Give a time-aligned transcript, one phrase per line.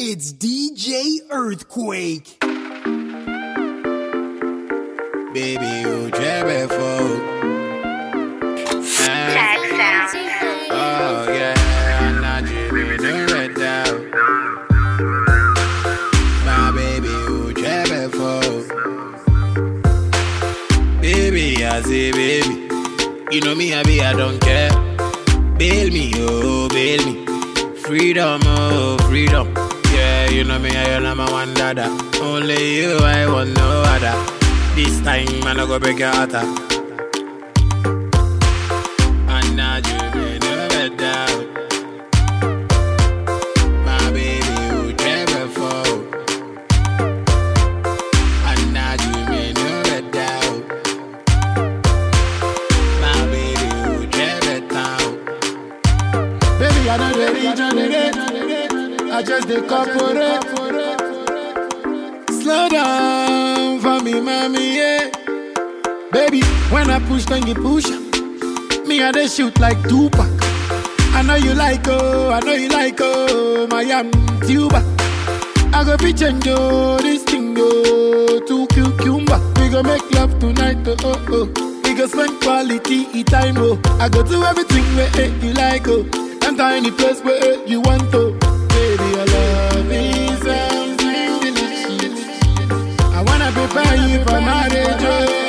[0.00, 2.38] It's DJ Earthquake.
[5.34, 7.00] Baby, you jab for.
[8.94, 10.14] Tag sound.
[10.70, 11.54] Oh, yeah,
[11.98, 14.00] I'm not dreaming the red out.
[16.46, 18.40] My baby, you jab for.
[21.00, 22.68] Baby, I say, baby.
[23.32, 24.70] You know me, I be, I don't care.
[25.58, 27.26] Bail me, oh, bail me.
[27.80, 29.67] Freedom, oh, freedom.
[30.38, 31.88] You know me, I am number one dada.
[32.22, 34.14] Only you, I want no other.
[34.76, 36.32] This time, man, I go break your heart.
[39.34, 39.98] And now you
[40.96, 41.48] doubt.
[43.84, 45.48] My baby, you never
[64.48, 65.10] me, yeah.
[66.12, 67.88] Baby, when I push, then you push.
[68.86, 70.26] Me, I they shoot like Tupac.
[71.14, 74.10] I know you like, oh, I know you like, oh, my am
[74.46, 74.82] tuba.
[75.74, 79.38] I go be change, oh, this thing, oh, to cucumber.
[79.60, 81.80] We go make love tonight, oh, oh, oh.
[81.84, 83.80] We go spend quality time, oh.
[84.00, 86.06] I go do everything where eh, you like, oh.
[86.44, 88.27] Enter any place where eh, you want, to.
[88.27, 88.27] Baby,
[93.78, 95.47] wanna prepare you for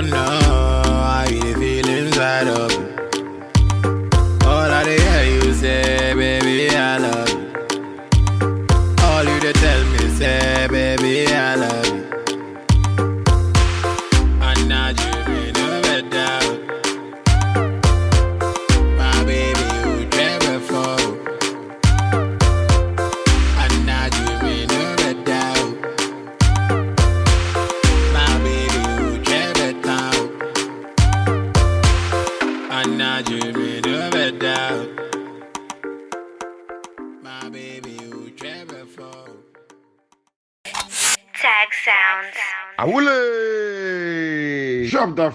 [0.00, 2.79] Say I know how you dey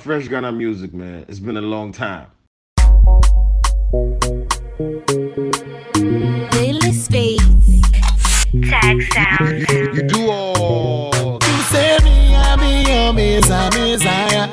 [0.05, 1.25] fresh Ghana music, man.
[1.27, 2.27] It's been a long time.
[6.51, 7.81] Daily space.
[8.69, 9.67] Tag sound.
[9.95, 11.39] You do all.
[11.41, 14.47] You say me, I be your messiah, messiah.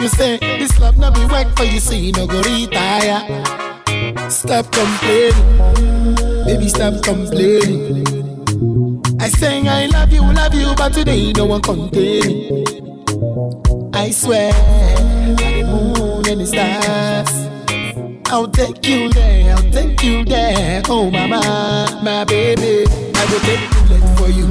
[0.00, 3.20] You say this love not be work for you, so you no go retire.
[4.30, 6.14] Stop complaining,
[6.46, 8.06] baby, stop complaining.
[9.20, 13.65] I say I love you, love you, but today no one contain me.
[13.98, 14.52] I swear,
[15.36, 17.32] by the moon and the stars.
[18.26, 20.82] I'll take you there, I'll take you there.
[20.86, 22.84] Oh, mama, my baby.
[23.14, 24.46] I go take bullet for you.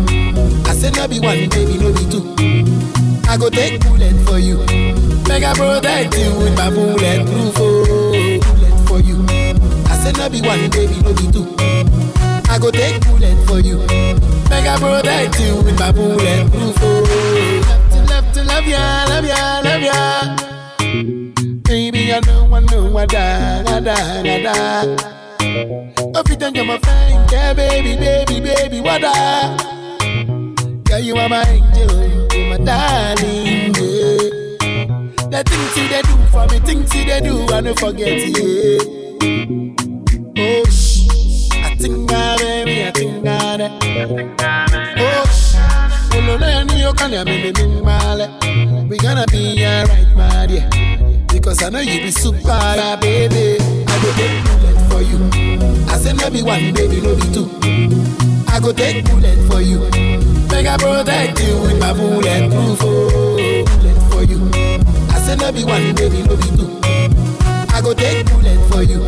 [0.65, 2.23] I said, no be one, baby, no be two.
[3.29, 4.63] I go take bullet for you.
[4.63, 7.55] I protect you with my bulletproof.
[7.57, 9.23] Oh, bullet for you.
[9.87, 11.45] I said, no be one, baby, no be two.
[12.49, 13.83] I go take bullet for you.
[14.49, 16.75] I protect you with my bulletproof.
[16.81, 17.44] Oh,
[18.65, 20.35] love ya, love ya, love ya.
[21.63, 24.95] Baby, I know, I know, I da, da, da.
[25.39, 29.57] If you think you're my friend, yeah, baby, baby, baby, what da?
[30.89, 34.19] Yeah, you are my angel, you my darling, yeah.
[35.29, 38.79] The things you they do for me, things you they do, I don't forget, yeah.
[40.37, 41.07] Oh, shh,
[41.53, 43.83] I think I, baby, I think I, that.
[43.83, 44.74] Oh,
[48.89, 50.67] We gonna be alright, my dear.
[51.27, 52.43] Because I know you be super,
[53.01, 53.57] baby.
[53.87, 55.17] I go take bullet for you.
[55.89, 57.49] I say maybe one, baby, no be two.
[58.47, 59.79] I go take bullet for you.
[60.51, 62.79] Make I protect you with my bulletproof.
[62.83, 64.51] Oh, bullet for you.
[65.09, 66.79] I say maybe one, baby, no be two.
[67.73, 68.99] I go take bullet for you.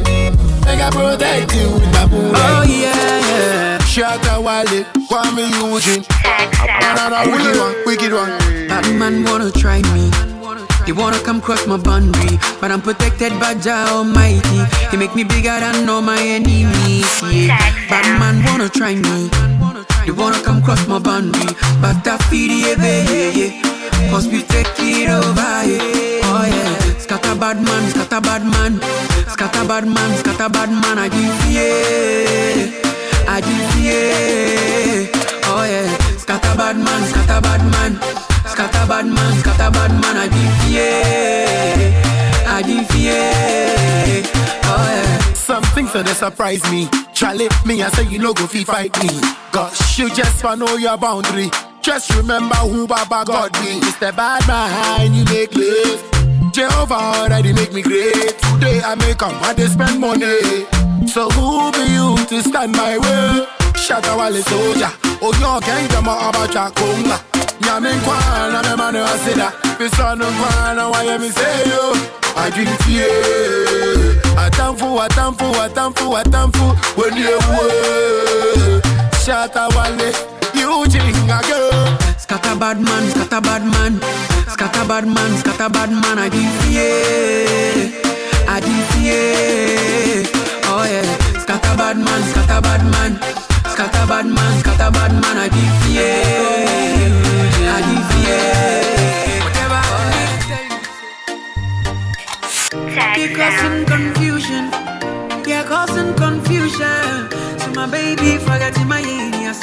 [0.65, 2.33] Make I protect you with my bullet.
[2.35, 3.66] Oh, yeah, yeah.
[3.97, 6.03] Shatta Wale, Kuami Eugene.
[6.21, 6.69] Tag sound.
[6.85, 8.29] Another wicked one, wicked one.
[8.69, 10.11] Bad man wanna try me.
[10.85, 14.61] They wanna come cross my boundary, but I'm protected by Jah Almighty.
[14.91, 17.09] He make me bigger than all my enemies.
[17.25, 17.57] Yeah,
[17.89, 19.31] bad man wanna try me.
[20.05, 24.11] They wanna come cross my boundary, but I feel the yeah, yeah.
[24.11, 26.21] Cause we take it over, yeah.
[26.29, 28.79] Oh yeah, scatter bad man, scatter bad man,
[29.27, 30.99] scatter bad man, scatter bad man.
[30.99, 32.96] I give yeah,
[33.27, 35.12] Yeah.
[35.50, 38.00] Oh yeah, scatter bad man, scatter bad man,
[38.47, 40.29] scatter bad man, scatter bad man.
[40.29, 40.71] Give
[42.95, 44.24] yeah.
[44.63, 45.33] Oh yeah.
[45.33, 46.88] Some things they surprise me.
[47.13, 49.09] Charlie, me I say you no go fi fight me.
[49.51, 51.51] Gosh, you just wanna know your boundary.
[51.81, 53.80] Just remember who Baba God be.
[53.85, 56.51] It's the bad behind you make live.
[56.53, 58.39] Jehovah already make me great.
[58.39, 60.65] Today I make a man they spend money.
[61.07, 63.48] So who be you to stand my way?
[63.74, 64.92] Shatta wale soldier.
[65.21, 67.18] Oh yo can jama abacha konga.
[67.62, 69.51] Nyame nkwana me manu asida.
[69.80, 71.94] Bisanu nkwana why me say yo.
[72.36, 73.09] I drink fear.
[74.38, 76.65] Atamfu, atamfu, atamfu, atamfu.
[76.98, 78.83] When you work,
[79.25, 80.13] shatta wale.
[80.54, 81.98] You jinga girl.
[82.19, 84.00] Scatter bad man, scatter bad man,
[84.50, 86.19] scatter bad man, scatter bad man.
[86.19, 86.57] I give
[90.77, 90.79] I.
[90.79, 93.18] Oh yeah, scatter bad man, scatter bad man,
[93.71, 95.38] scatter bad man, scatter bad man.
[95.38, 95.50] I
[95.89, 96.21] yeah,
[97.65, 97.89] I
[98.25, 99.44] yeah.
[99.44, 99.81] Whatever.
[102.94, 104.63] Tag You're causing confusion.
[105.47, 107.30] You're causing confusion.
[107.59, 109.62] So my baby forgetting my yes.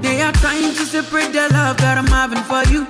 [0.00, 2.86] They are trying to separate the love that I'm having for you.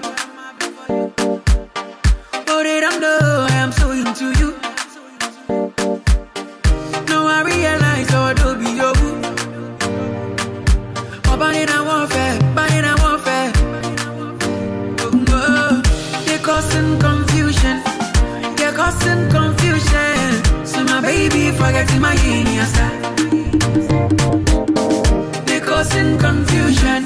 [26.18, 27.04] Confusion.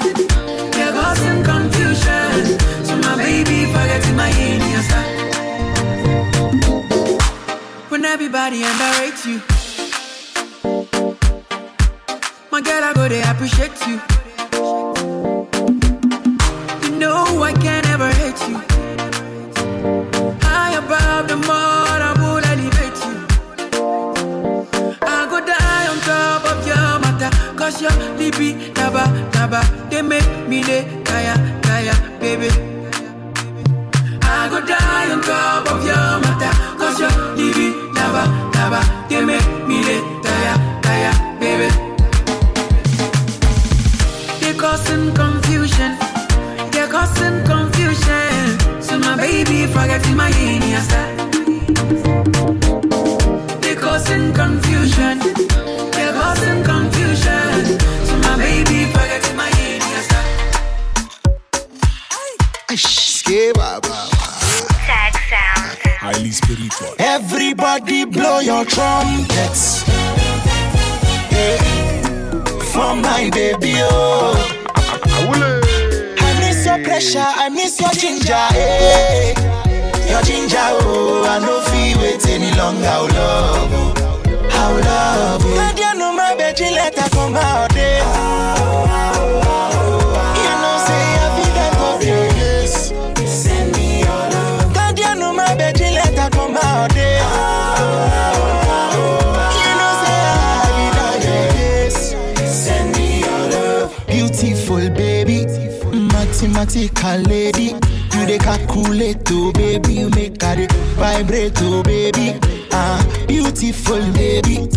[0.71, 2.59] They're causing confusion.
[2.85, 4.15] So my baby forgetting.
[7.89, 9.41] When everybody underrates you.
[12.51, 13.87] My girl, I go, they appreciate.
[13.87, 14.14] You
[104.19, 105.45] Beautiful baby,
[106.13, 107.75] mathematical lady.
[108.13, 109.93] You dey calculate, oh baby.
[109.93, 112.39] You make her vibrate, oh baby.
[112.71, 114.69] Ah, beautiful baby,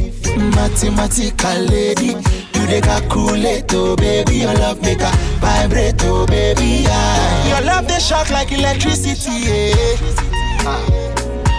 [0.56, 2.16] mathematical lady.
[2.54, 4.38] You dey calculate, oh baby.
[4.38, 6.84] Your love make her vibrate, oh baby.
[6.88, 9.96] Ah, your love dey shock like electricity, yeah.
[10.66, 10.82] Ah.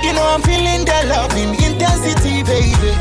[0.04, 2.92] You know I'm feeling the love in intensity, baby.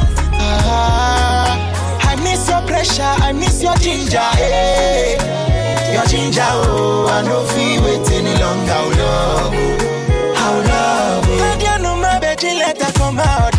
[0.40, 1.74] Ah,
[2.10, 5.92] I miss your pressure, I miss your ginger, eh.
[5.94, 10.34] Your ginger, oh, I no feel wait any longer, oh, love, oh.
[10.34, 11.36] How love, oh.
[11.38, 13.54] Nadia no my baby, let her come out,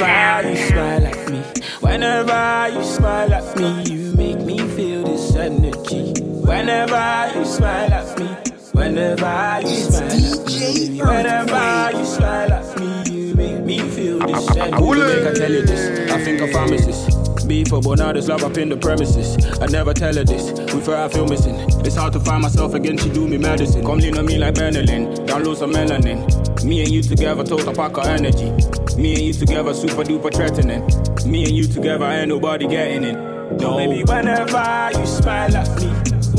[0.00, 1.42] Whenever you smile at me,
[1.80, 6.14] whenever you smile at me, you make me feel this energy.
[6.22, 8.26] Whenever you smile at me,
[8.72, 14.56] whenever you smile at me, whenever you smile at me, you make me feel this
[14.56, 16.10] energy.
[16.10, 17.19] I think I promise this.
[17.50, 19.36] Beef but now there's love up in the premises.
[19.60, 21.56] I never tell her this, with her I feel missing.
[21.84, 23.84] It's hard to find myself again, she do me medicine.
[23.84, 26.64] Come lean on me like Benylin, download some melanin.
[26.64, 28.52] Me and you together, total pack of energy.
[28.96, 30.86] Me and you together, super duper threatening.
[31.28, 33.16] Me and you together, ain't nobody getting in.
[33.56, 35.88] No, baby, whenever you smile at me,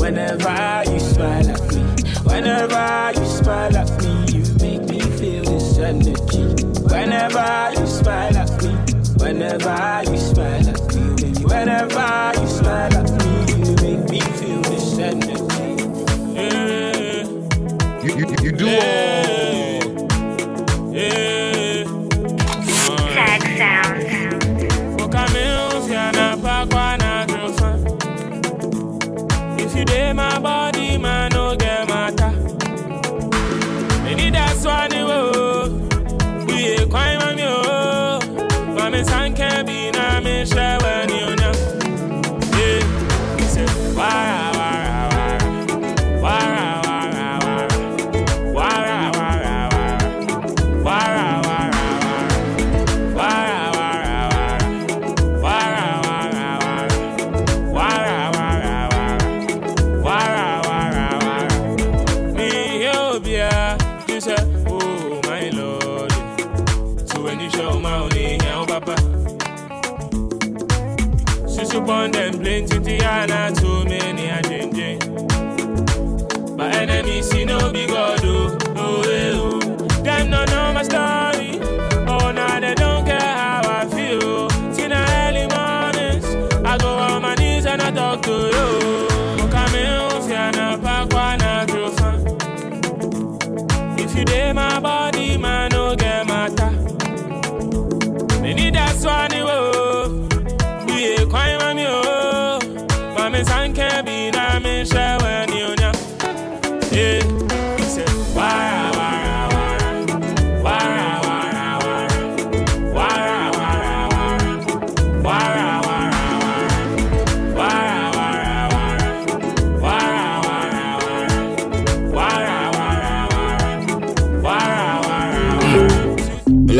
[0.00, 1.82] whenever you smile at me,
[2.24, 6.64] whenever you smile at me, you make me feel this energy.
[6.88, 8.72] Whenever you smile at me,
[9.18, 10.81] whenever you smile at me,
[11.62, 15.70] whenever you smile at me, you make me feel this energy.
[16.34, 17.22] Yeah.
[18.02, 19.51] You, you, you do all.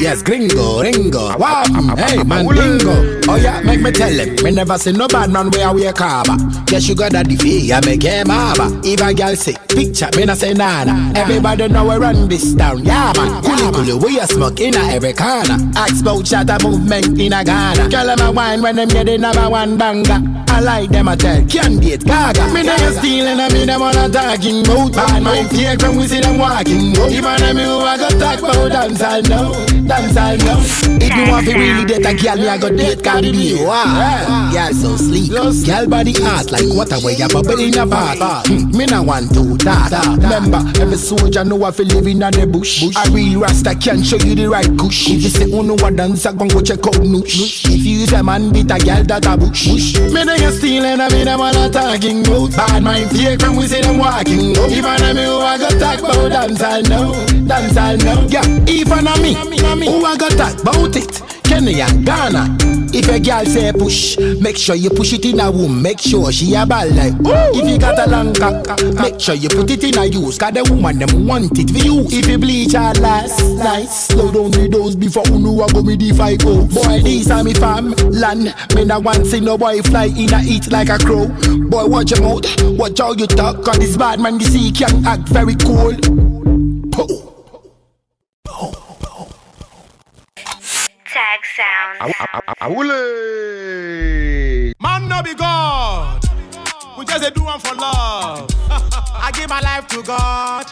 [0.00, 1.36] Yes, Gringo, Ringo.
[1.38, 1.64] Wow,
[1.96, 3.20] hey man Gringo.
[3.28, 4.36] Oh yeah, make me tell him.
[4.44, 6.36] Me never see no bad man where we a carver.
[6.70, 8.80] Yes, you got that fee, I make him harbor.
[8.84, 10.92] If a girl say picture, me not say nada.
[11.18, 12.84] Everybody know we run this town.
[12.84, 15.56] Yeah man, kuli kuli we a smoke in a every corner.
[15.76, 17.88] Ask about Shatta movement in a Ghana.
[17.88, 20.20] Girl them a wine when them get the number one banger.
[20.48, 22.52] I like them a tell candidate gaga.
[22.52, 24.92] Me they stealing and me them on a talking bout.
[24.92, 26.90] Bad mind fear when we see them walking.
[27.10, 29.52] Even them who I go talk about dance I know,
[29.90, 30.62] dance I know.
[31.02, 33.58] If you want to really date a girl, me I go date Cardi B.
[33.64, 35.30] Wow, girl so sleek,
[35.66, 38.46] girl body hot like water where you bubble in a bath.
[38.46, 39.90] Hmm, Me no want to that.
[40.22, 42.86] Remember, every soldier know I feel living in the bush.
[42.94, 45.10] A real rasta can show you the right kush.
[45.10, 47.66] If you say oh no a dance, I go check out noosh.
[47.66, 49.66] If you use a man beat a girl that a bush.
[49.98, 52.54] Me no you stealing, I mean them all a talking about.
[52.54, 54.54] Bad mind fake when we see them walking.
[54.70, 57.10] Even them who I go talk about dance I know,
[57.46, 58.26] dance I know.
[58.30, 59.34] Yeah, even a me,
[59.86, 61.22] who I got that about it.
[61.44, 62.56] Kenya, Ghana.
[62.92, 65.82] If a girl say push, make sure you push it in a womb.
[65.82, 67.14] Make sure she a ball like.
[67.54, 70.38] If you got a long cock, make sure you put it in a use.
[70.38, 72.06] Cause the woman them want it for you.
[72.06, 74.06] If you bleach her last, nice.
[74.08, 76.66] Slow down the dose before you know I go me the go.
[76.66, 78.54] Boy, these are me fam land.
[78.74, 81.26] Me not want see no boy fly in a eat like a crow.
[81.68, 82.46] Boy, watch your mouth,
[82.78, 83.64] watch how you talk.
[83.64, 85.96] Cause this bad man, you see, can act very cool.
[91.12, 91.89] Tag sounds.
[92.00, 92.96] Awule.
[94.80, 96.24] Man no be God.
[96.98, 98.48] We just a do one for love.
[98.70, 100.64] I give my life to God.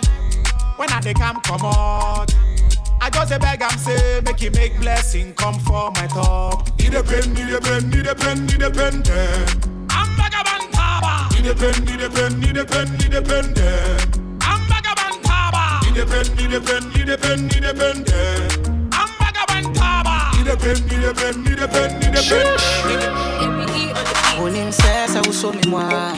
[0.77, 2.33] When I they come come out.
[3.03, 6.67] I just a beg am say make you make blessing come for my top.
[6.79, 8.15] Need a pen, need a pen, need a.
[9.91, 11.31] I'm vagabond taba.
[11.35, 12.57] Need a pen, need a pen, need.
[14.41, 15.83] I'm vagabond taba.
[15.85, 16.55] Need a pen, need
[17.65, 18.48] a pen, need
[20.49, 22.47] need a pen, need a pen, need a pen, need a pen.
[24.43, 26.13] Uninsesa usoni mwa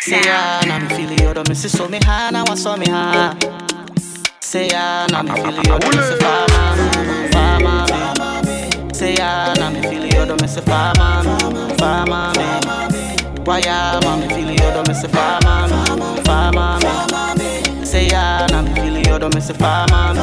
[0.00, 0.78] Seya na
[2.30, 3.34] na waso miha
[4.40, 5.68] Seya na mifili
[6.16, 6.76] fama
[7.32, 7.86] Fama
[8.44, 14.16] me Seya na mifili yodo misi fama me Fama me
[15.08, 16.78] fama me Fama
[17.36, 20.14] me Seya na mifili yodo misi fama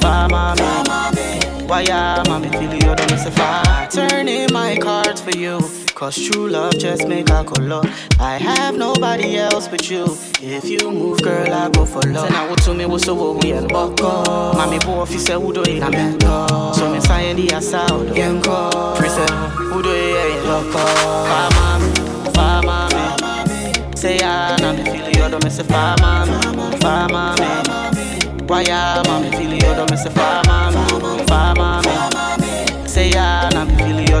[0.00, 2.24] Fama me feel you, do me say.
[2.28, 3.88] Why feel you, do me say fa.
[3.90, 5.60] Turning my cards for you.
[5.94, 7.82] Cause true love just make a color.
[8.18, 10.04] I have nobody else but you.
[10.40, 12.28] If you move, girl, I go for love.
[12.28, 14.24] Then I out to me, what's the what we and boko.
[14.54, 15.82] Mami bo officer, who do it?
[15.82, 18.08] I'm in So me sign the assault.
[18.08, 18.96] Yenko.
[18.96, 19.28] Prison,
[19.70, 20.44] who do it?
[20.44, 20.78] Loco.
[20.78, 23.96] Fa mami, fa mami.
[23.96, 28.50] Say ah, na me feel you, do me say fa mami, fa mami.
[28.50, 31.26] Why ah, ya, mami feel you, do me say fa mami,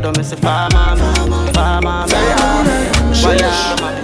[0.00, 3.24] na me feel you, do me say fa mami, fa mami.
[3.24, 4.03] Why ya, mami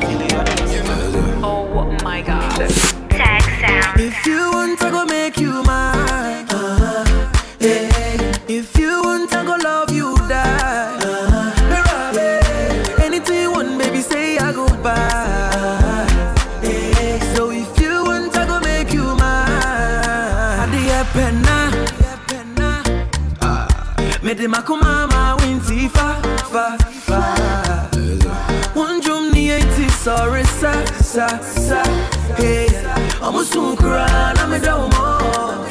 [33.52, 35.66] I'm a soon cry, I'm a down more.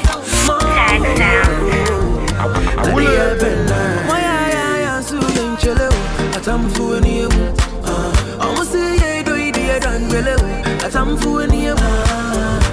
[0.59, 2.29] Tag sound.
[2.87, 3.79] Adia penna.
[4.07, 5.87] Why I I so in chele.
[6.35, 7.55] Atam fu ni ewu.
[8.41, 10.35] I'm say ye do idi e dan chele.
[10.83, 11.89] Atam fu ni ewu.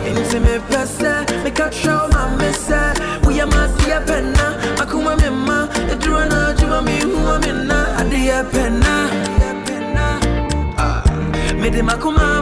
[0.08, 2.94] Inti me pesa, me catch show my messa.
[3.26, 4.58] We are my dear penna.
[4.78, 7.98] Akuma me ma, edura na juma mi huwa me na.
[8.00, 9.10] Adia penna.
[11.60, 12.35] Me de makuma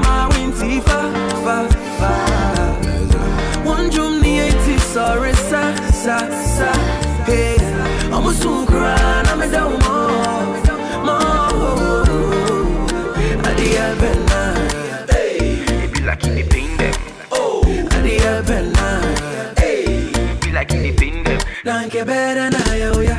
[22.05, 23.19] better oh, oh, na yo ya.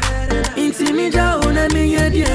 [0.56, 2.28] Inti ninja una mi yedie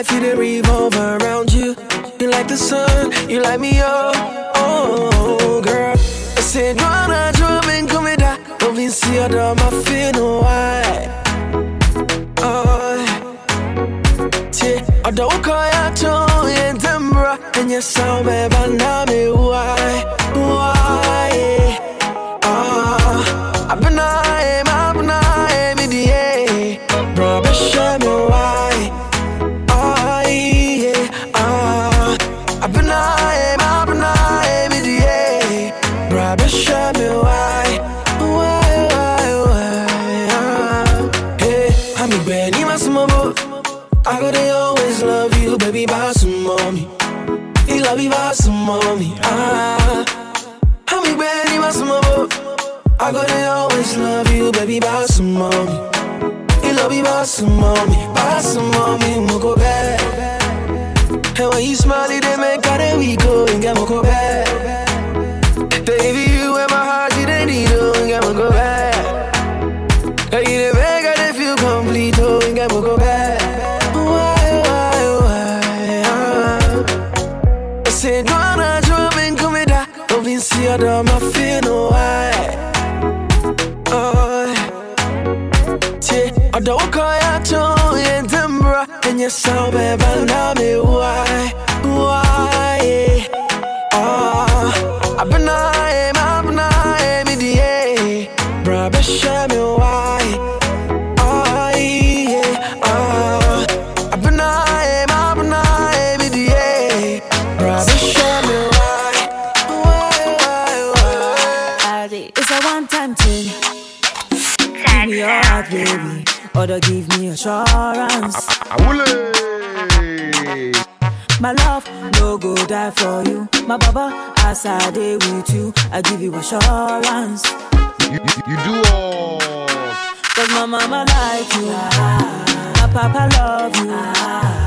[0.00, 1.76] life, you they revolve around you.
[2.18, 4.14] You like the sun, you light me up.
[4.54, 5.92] Oh, girl.
[5.92, 8.38] I said, wanna drop and come in that.
[8.60, 10.82] Don't even see your dog, my feel no why.
[12.38, 12.96] Oh,
[14.62, 14.80] yeah.
[15.08, 16.16] Ọ̀dọ̀ kọ́ yàtọ̀
[16.56, 17.32] yẹn tẹ́mbra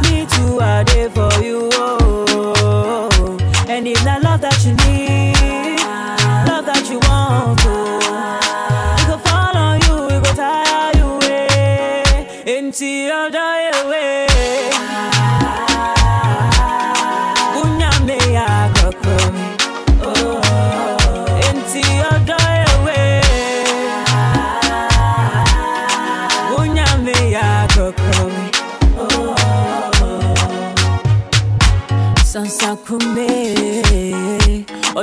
[0.04, 1.73] Me too, I day for you.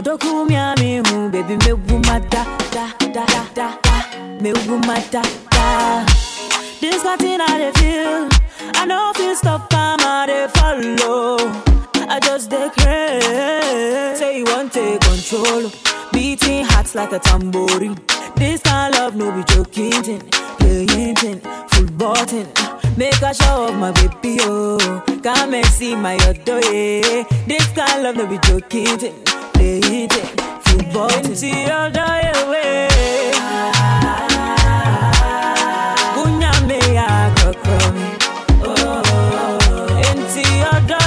[0.01, 2.43] Odoku miami hu baby me wumada
[2.75, 3.97] da da da da da
[4.41, 6.07] me wumada da
[6.81, 8.29] This got in I dey feel
[8.81, 11.37] I know feel stop I'm I dey follow.
[12.09, 15.71] I just dey crazy Say you want take control.
[16.15, 17.99] Beating hearts like a tambourine.
[18.37, 20.23] This kind love no be joking thing
[20.61, 22.47] Playing thing, full button
[22.97, 27.25] Make a show of my baby, oh Come and see my other, yeah.
[27.47, 28.99] This kind of love no be joking.
[28.99, 29.15] Thing
[29.55, 32.89] Playing thing, full button See you die away.
[36.15, 38.09] Bunyame ya kokomi
[38.65, 41.00] Oh, enti you die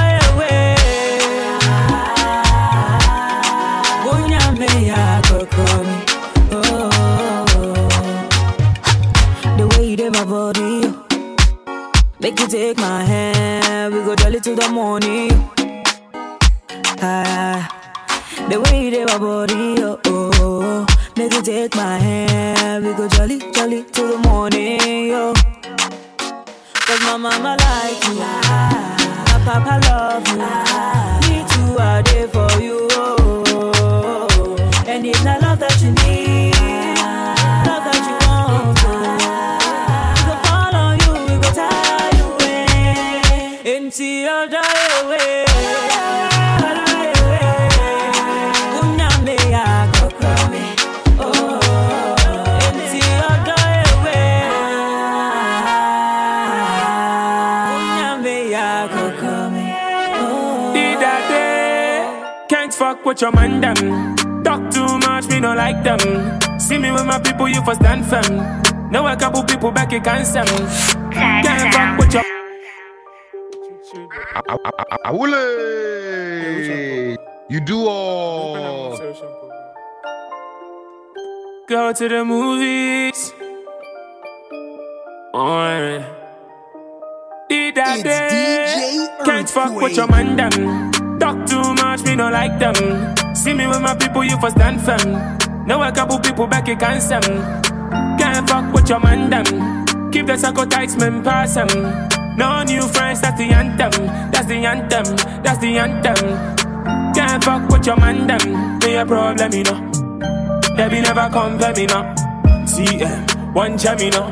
[12.24, 13.94] make you take my hand.
[13.94, 15.32] We go jolly to the morning.
[17.02, 17.68] Ah,
[18.50, 20.86] the way you did my body, oh, oh,
[21.18, 22.86] make you take my hand.
[22.86, 25.34] We go jolly, jolly to the morning, yo.
[26.88, 30.38] Cause my mama like you, my papa love you.
[31.28, 32.88] Me too, I there for you.
[32.92, 34.56] Oh,
[34.88, 35.73] and it's not love that
[62.74, 64.44] can't fuck with your man them.
[64.44, 66.00] Talk too much, me no like them.
[66.60, 68.92] See me with my people, you for stand firm.
[68.92, 70.50] Know a couple people back, you can't stand.
[71.14, 72.24] Can't fuck with your.
[75.06, 75.36] Awule.
[77.50, 78.98] You do all.
[81.68, 83.34] Go to the movies.
[85.34, 86.06] Alright.
[87.50, 90.93] Did that day, can't fuck with your man them.
[91.24, 92.76] Talk too much, me no like them.
[93.34, 95.66] See me with my people, you for stand firm.
[95.66, 97.24] Know a couple people back, you can't stand.
[98.20, 100.12] Can't fuck with your man them.
[100.12, 101.70] Keep the circle tight, man, pass them.
[102.36, 104.06] No new friends, that's the anthem.
[104.34, 105.16] That's the anthem.
[105.44, 107.14] That's the anthem.
[107.14, 108.80] Can't fuck with your man them.
[108.80, 109.80] Be a problem, you know.
[110.76, 112.04] They be never compare me no.
[112.68, 114.28] CM, eh, one jam me no.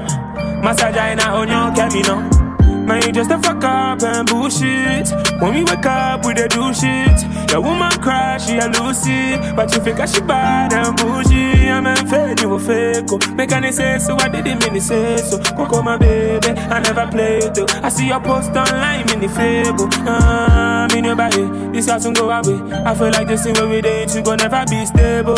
[0.61, 2.40] Massage on your me no.
[2.87, 5.09] Man, you just a fuck up and bullshit.
[5.41, 7.17] When we wake up, we dey do shit.
[7.51, 9.37] Your woman cry, she a Lucy.
[9.55, 11.69] But you figure she bad and bougie.
[11.69, 13.05] I'm a fake, you a fake.
[13.11, 13.19] oh.
[13.35, 15.39] Make any say so, I didn't mean to say so.
[15.55, 17.67] Coco, my baby, I never played though.
[17.81, 19.87] I see your post online, in the fable.
[20.07, 22.59] Ah, me nobody, this house won't go away.
[22.83, 25.37] I feel like this thing where we date, you gon' never be stable.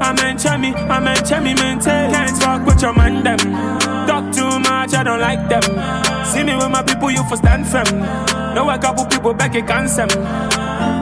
[0.00, 2.10] I'm in chummy, I'm in chummy, maintain.
[2.12, 3.95] Can't talk with your man, them.
[4.86, 5.62] Much, I don't like them.
[6.24, 7.98] See me with my people, you for stand firm.
[8.54, 10.08] Know a couple people back, can't some.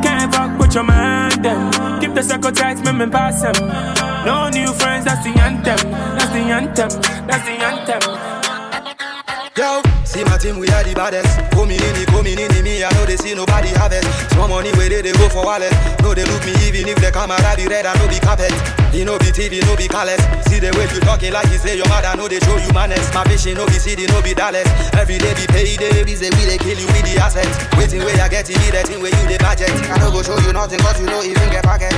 [0.01, 1.71] Can't fuck with your man, them.
[2.01, 3.69] Keep the circle tight, me, me pass them.
[4.25, 5.77] No new friends, that's the anthem.
[6.17, 6.89] That's the anthem.
[7.29, 8.03] That's the anthem.
[9.55, 11.37] Yo, see my team, we are the baddest.
[11.53, 14.05] Coming in, the coming in, the me, I know they see nobody have it.
[14.33, 15.73] Small money where they, they go for wallet.
[16.01, 18.84] No, they look me even if the camera be red, I know be carpet.
[18.95, 20.23] He no be TV, no be callous.
[20.47, 23.11] See the way you talking like you say your mother, know they show you manners.
[23.11, 24.71] My vision, no be city, no be Dallas.
[24.95, 27.59] Every day be payday, we say we they kill you with the assets.
[27.75, 29.75] Waiting where I get to be the where you the budget.
[29.91, 31.91] I don't go show you nothing, cause you know even get pocket.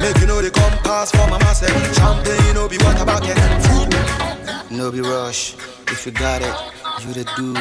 [0.00, 1.68] Make you know they come pass for my master.
[1.92, 3.36] Champagne, no be water bucket.
[3.68, 3.92] Food.
[4.72, 5.52] No be rush.
[5.92, 6.56] If you got it,
[7.04, 7.52] you to do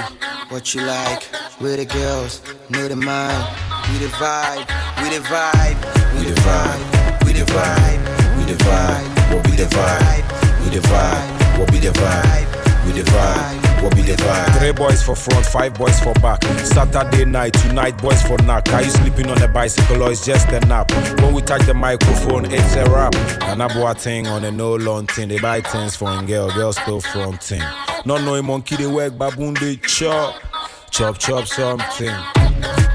[0.48, 1.28] what you like.
[1.60, 2.40] We're the girls,
[2.72, 3.44] know the mind.
[3.92, 4.64] We the vibe,
[5.04, 5.76] we the vibe,
[6.16, 8.17] we the vibe, we the vibe, we
[8.48, 9.34] the vibe.
[9.34, 10.64] What be the vibe?
[10.64, 11.60] We the vibe.
[11.60, 12.86] What be the vibe?
[12.86, 13.84] We the vibe.
[13.84, 14.60] what be the vibe?
[14.60, 16.42] Three boys for front, five boys for back.
[16.64, 18.70] Saturday night, tonight boys for knock.
[18.70, 20.92] Are you sleeping on a bicycle or it's just a nap?
[21.22, 23.14] When we touch the microphone, it's a rap.
[23.44, 25.28] And I bought thing on a no long thing.
[25.28, 27.62] They buy things for a girl, girl still fronting.
[28.06, 30.42] Not knowing monkey they work, baboon they chop.
[30.90, 32.16] Chop, chop something.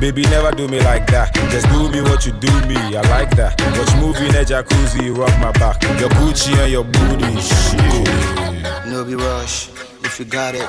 [0.00, 1.36] Baby, never do me like that.
[1.52, 2.76] Just do me what you do me.
[2.96, 3.60] I like that.
[3.76, 5.82] Watch movie in a jacuzzi, rock my back.
[6.00, 8.90] Your Gucci and your booty, shit.
[8.90, 9.68] No be rush.
[10.02, 10.66] If you got it,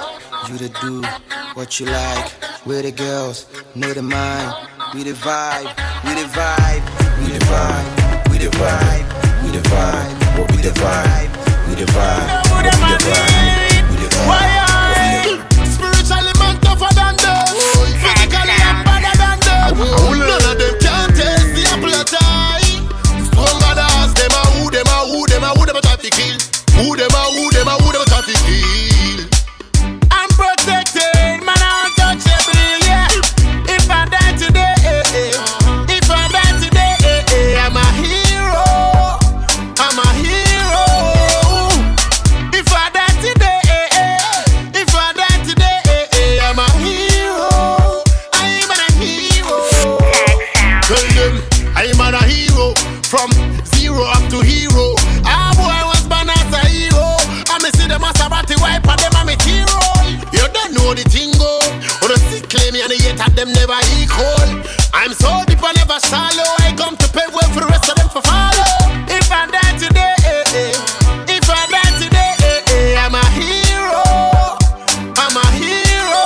[0.50, 1.02] you to do
[1.54, 2.34] what you like.
[2.66, 4.68] We're the girls, know the mind.
[4.94, 5.72] We the vibe,
[6.04, 6.84] we the vibe,
[7.20, 10.38] we the vibe, we the vibe, we the vibe.
[10.38, 11.32] What be the vibe?
[11.70, 12.52] We the vibe.
[12.52, 12.66] What?
[12.66, 13.63] We the vibe.
[19.76, 20.20] Than.
[20.20, 21.14] None of them can
[24.14, 26.38] them who, them who, them who, them try kill.
[26.78, 27.53] Who them a who,
[65.94, 66.50] never shallow.
[66.60, 68.66] I come to pave way for the rest of them for follow.
[69.10, 70.74] If I die today, eh, eh.
[71.30, 74.02] if I die today, eh, eh, I'm a hero.
[75.18, 76.24] I'm a hero.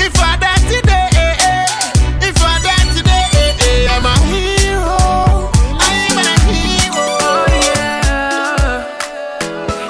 [0.00, 2.26] If I die today, eh, eh.
[2.28, 4.98] if I die today, eh, eh, I'm a hero.
[5.78, 7.06] I'm a hero.
[7.22, 8.82] Oh yeah.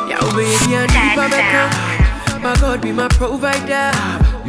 [0.08, 1.66] Yeah, baby, I my better.
[2.40, 3.92] My God be my provider.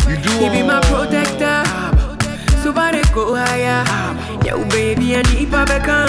[0.08, 1.93] He be my protector.
[2.64, 3.84] Somebody go higher.
[4.46, 6.08] Yeah, oh, baby, I need my better.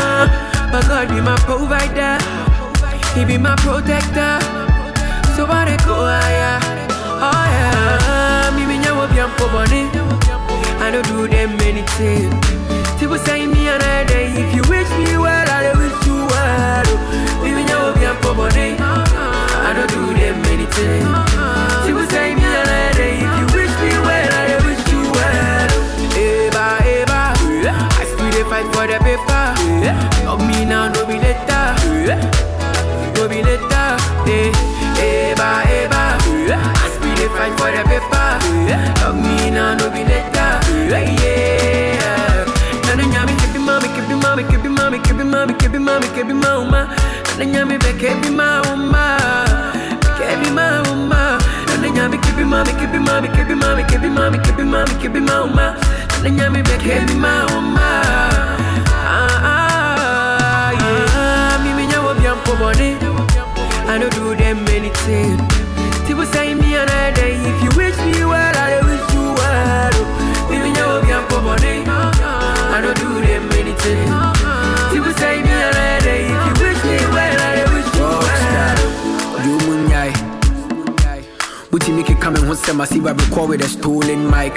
[0.72, 2.18] My God be my provider.
[3.14, 4.38] He be my protector.
[5.36, 6.58] Somebody go higher.
[7.18, 8.54] Oh yeah.
[8.56, 9.90] Me me nyawo bi ampo boni.
[10.82, 12.30] I don't do them anything.
[12.98, 14.26] People say me another day.
[14.34, 16.86] If you wish me well, I wish you well.
[17.42, 18.76] Me me nyawo bi ampo boni.
[18.78, 21.02] I don't do them anything.
[21.86, 23.16] People say me another day.
[23.26, 23.43] If you
[28.54, 29.44] fight for the paper.
[30.24, 31.64] Love me now, no be later.
[33.18, 33.86] No be later.
[34.30, 34.54] Eh,
[35.02, 36.02] eba, eba.
[36.54, 38.28] I still dey fight for the paper.
[39.02, 40.50] Love me now, no be later.
[40.86, 42.46] Yeah.
[42.86, 46.80] Nana nyami kebi mami, kebi mami, kebi mami, kebi mami, kebi mami, kebi mama.
[47.38, 49.04] Nana nyami be kebi mama,
[50.18, 51.22] kebi mama.
[51.68, 55.66] Nana nyami kebi mami, kebi mami, kebi mami, kebi mami, kebi mami, kebi mama.
[56.24, 58.00] Nana nyami be kebi mama.
[58.88, 61.62] Ah ah yeah.
[61.62, 62.96] Me me nyawo bi ampo boni.
[63.86, 65.36] I don't do them anything.
[66.06, 67.34] People say me another day.
[67.36, 69.96] If you wish me well, I wish you well.
[70.48, 71.84] Me me nyawo bi ampo boni.
[71.84, 74.08] I don't do them anything.
[74.92, 76.24] People say me another day.
[76.24, 78.80] If you wish me well, I wish you well.
[79.44, 80.10] You munyai.
[82.24, 84.56] Coming home, send my see record with a stolen mic.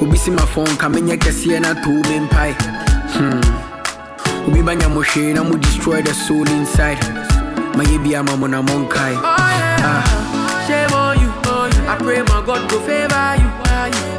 [0.00, 2.02] Obi see my phone coming here, can see na two.
[3.14, 3.40] Hmm.
[4.48, 6.98] Obi banya mo na mo destroy the soul inside.
[7.76, 9.14] My yebi ama mo na monkai.
[9.16, 10.04] Ah.
[10.66, 11.88] Shame on you, on you.
[11.88, 13.48] I pray my God go favor you.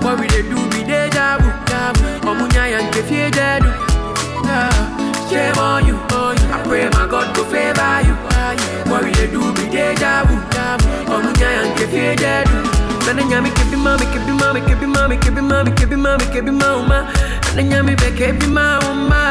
[0.03, 1.49] What we they do be deja vu.
[2.27, 3.69] Omunya yang kefie dedu.
[4.45, 4.71] Ah.
[5.29, 6.47] Shame on you, on you.
[6.53, 8.15] I pray my God go favor you.
[8.91, 10.35] What we they do be deja vu.
[11.11, 12.74] Omunya yang kefie dedu.
[13.05, 16.97] Nana nyami kebi mami, kebi mami, kebi mami, kebi mami, kebi mami, kebi mama.
[17.55, 19.21] Nana nyami be kebi mama,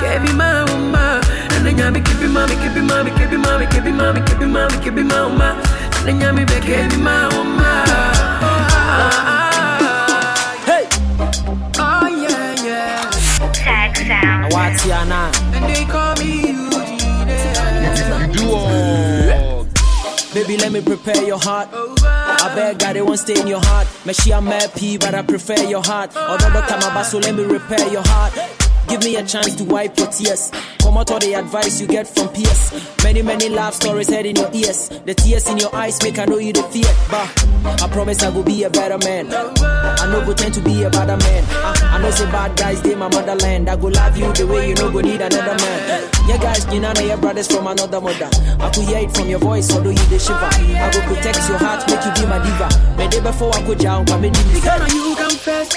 [0.00, 1.20] kebi mama.
[1.50, 5.56] Nana nyami kebi mami, kebi mami, kebi mami, kebi mami, kebi mami, kebi mama.
[6.04, 7.72] Nana nyami be kebi mama.
[10.64, 10.84] Hey.
[11.78, 13.10] Oh yeah yeah.
[13.52, 14.52] Tag sound.
[14.52, 15.32] What's your name?
[15.54, 18.32] And they call me Eugene.
[18.32, 19.66] Do all.
[20.32, 21.68] Baby, let me prepare your heart.
[22.22, 23.86] I beg God, it won't stay in your heart.
[24.04, 26.16] Me she am happy, but I prefer your heart.
[26.16, 28.59] Although the time about so let me repair your heart.
[28.88, 30.50] Give me a chance to wipe your tears.
[30.80, 32.72] Come out all the advice you get from peers.
[33.04, 34.88] Many, many love stories heard in your ears.
[34.88, 36.90] The tears in your eyes make I know you the fear.
[37.10, 39.32] But I promise I will be a better man.
[39.32, 41.44] I know go tend to be a better man.
[41.50, 43.68] I, I know say bad guys, they my motherland.
[43.68, 46.10] I go love you the way you know go need another man.
[46.26, 48.28] Yeah, guys, you know your brothers from another mother.
[48.58, 50.38] I could hear it from your voice, although you the shiver.
[50.38, 52.96] I go protect your heart, make you be my diva.
[52.96, 54.32] My day before I go down, come in.
[54.32, 55.76] Because you confess,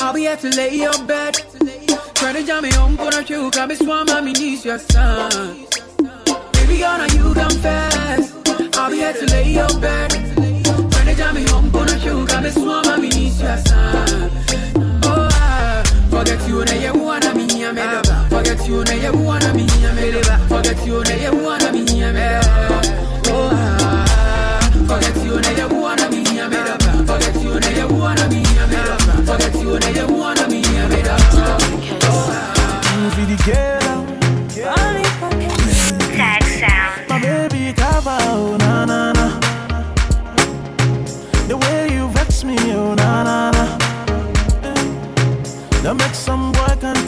[0.00, 1.83] I'll be here to lay your bed.
[2.24, 5.66] Try jam me home, put a shoe, come swam, mommy needs your son.
[6.54, 8.32] Baby, gonna you confess,
[8.78, 10.10] I'll be here to lay your bed.
[10.90, 14.30] Try to jam me home, put a shoe, come swam, mommy needs your son.
[15.04, 17.82] Oh, ah, forget you, now you wanna be here, me.
[18.30, 20.22] Forget you, now you wanna be here, me.
[20.48, 22.40] Forget you, now you wanna be here, me.
[23.28, 26.56] Oh, ah, forget you, now you wanna be here, me.
[27.04, 29.26] Forget you, now you wanna be here, me.
[29.26, 30.23] Forget you, now you wanna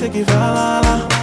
[0.07, 1.16] boy can take it fa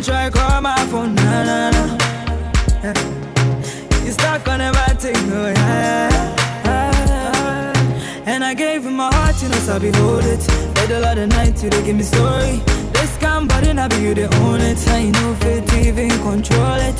[0.00, 1.98] even try call my phone, na na na.
[2.84, 6.10] Uh, You stuck on a bad thing, oh yeah.
[6.64, 10.40] Uh, and I gave him my heart, you know, so I behold it.
[10.74, 12.60] Middle of the night, you they give me story.
[12.92, 14.78] This calm body, now be you they own it.
[14.88, 16.98] I ain't no fit even control it.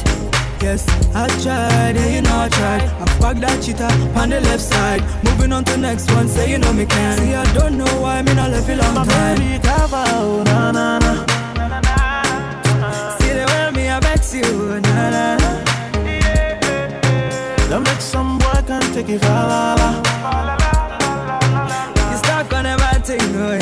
[0.63, 2.83] Yes, I tried, yeah, you know I tried.
[2.83, 3.89] I fucked that cheater
[4.21, 5.03] on the left side.
[5.25, 7.17] Moving on to next one, say you know me can.
[7.19, 9.39] See, I don't know why me not left a long My time.
[9.39, 11.30] baby cover, oh na na na.
[14.21, 15.37] Vex you, na na.
[17.69, 19.91] That make some boy can take it fa la la.
[22.11, 23.60] You stuck on a bad thing, oh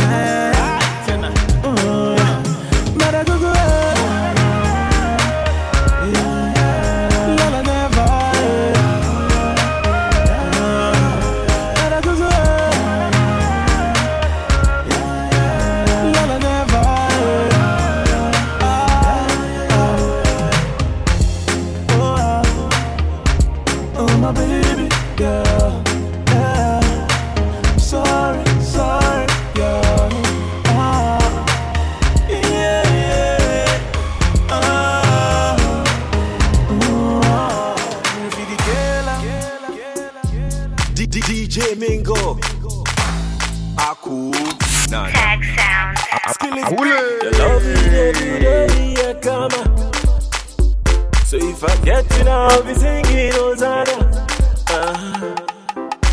[51.60, 54.26] Now, I'll be singing Hosanna.
[54.68, 55.34] Uh,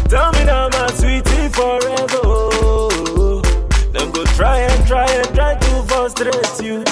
[0.08, 2.22] tell me now, my sweetie, forever.
[3.92, 6.85] Them go try and try and try to frustrate you.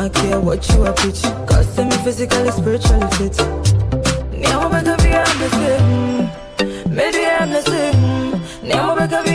[0.00, 1.22] Not care what you are pitch.
[1.46, 3.36] Cause me physically, spiritually fit.
[4.32, 6.94] Now I'm gonna be a missing.
[6.94, 8.40] Maybe I'm missing.
[8.62, 9.29] Now I'm gonna be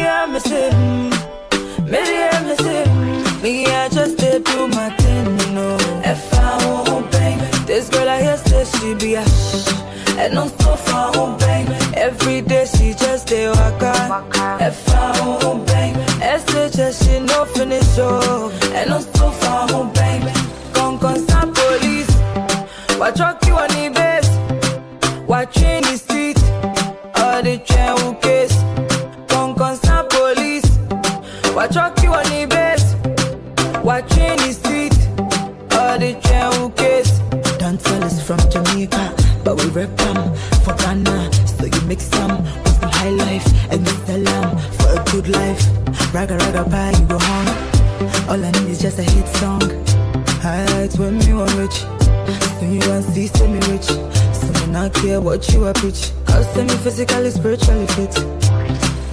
[55.06, 56.12] care what you are preach.
[56.26, 58.14] Cause see me physically, spiritually fit.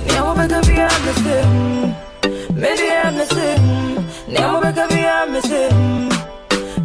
[0.09, 1.53] Now I'm gonna be a missing.
[2.63, 3.63] Maybe I'm missing.
[4.35, 6.09] Now I'm gonna be a missing.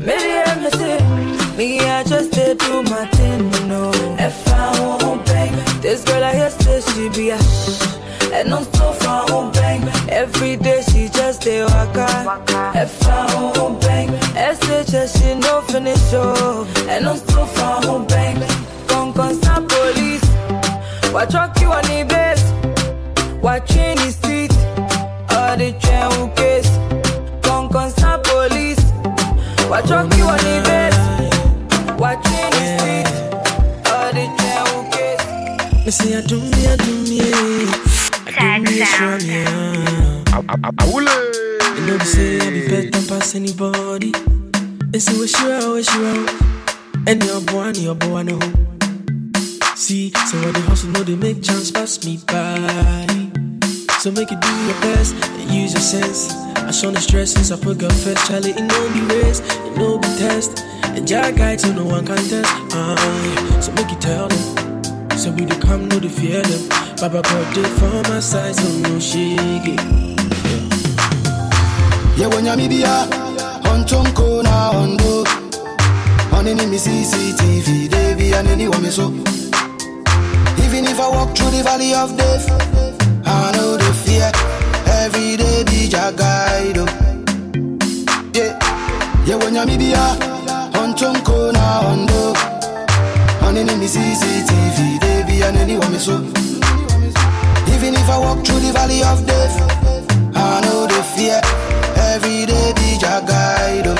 [0.08, 1.58] Maybe I'm missing.
[1.58, 3.91] Me, I just did do my thing, know.
[4.20, 7.39] If I won't bang, this girl I hear say she be a
[8.34, 9.82] and I'm so far home bang.
[10.10, 12.10] Every day she just stay waka.
[12.76, 14.10] If I won't bang,
[14.58, 16.57] SHS she no finish oh.
[35.97, 37.19] Say I do me, I do me,
[38.27, 39.41] I do me, show me.
[41.75, 44.11] You know they say I be better pass anybody.
[44.91, 46.27] They say we sure, we sure.
[47.07, 48.39] And your boy, and your boy, no.
[49.75, 53.07] See, so what they hustle, know they make chance pass me by.
[53.99, 56.31] So make you do your best and use your sense.
[56.57, 58.27] I show the stress since I put girl first.
[58.27, 60.63] Charlie, it no be race, it no be test.
[60.83, 62.53] And your guide so no one can test.
[62.71, 63.61] Uh.
[63.61, 64.76] So make you tell them.
[65.18, 66.70] So we do come, no they fear them.
[67.01, 69.65] Baba God did for my side, so no shake
[72.18, 72.88] Yeah, when you're media,
[73.70, 75.24] on Chonko na Ondo.
[76.38, 79.09] On any me CCTV, be and anyone me so.
[80.63, 82.45] Even if I walk through the valley of death,
[83.26, 84.32] I know the fear.
[85.03, 86.78] Every day be your guide.
[86.78, 86.88] oh.
[88.34, 88.53] Yeah,
[89.26, 89.97] yeah, when you're media,
[90.78, 92.34] on Chonko na Ondo.
[93.47, 94.96] On any me CCTV,
[95.43, 96.17] and so.
[97.73, 99.55] Even if I walk through the valley of death,
[100.35, 101.39] I know the fear.
[102.13, 103.99] Every day be oh, your guide.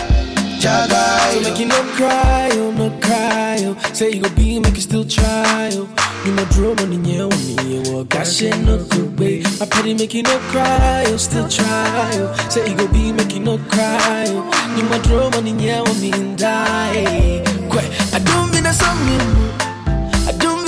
[1.34, 3.78] So make you no cry, oh, no cry, oh.
[3.94, 5.88] Say you go be, make you still try, oh.
[6.26, 8.00] You know, draw money, yeah, on me, oh.
[8.00, 8.04] oh.
[8.06, 9.44] Gosh, shit, no good way.
[9.62, 12.48] I pity make you no cry, oh, still try, oh.
[12.50, 14.76] Say you go be, make you no cry, oh.
[14.76, 17.44] You know, draw money, yeah, on me, and die.
[17.70, 18.98] Quite, I don't mean a song,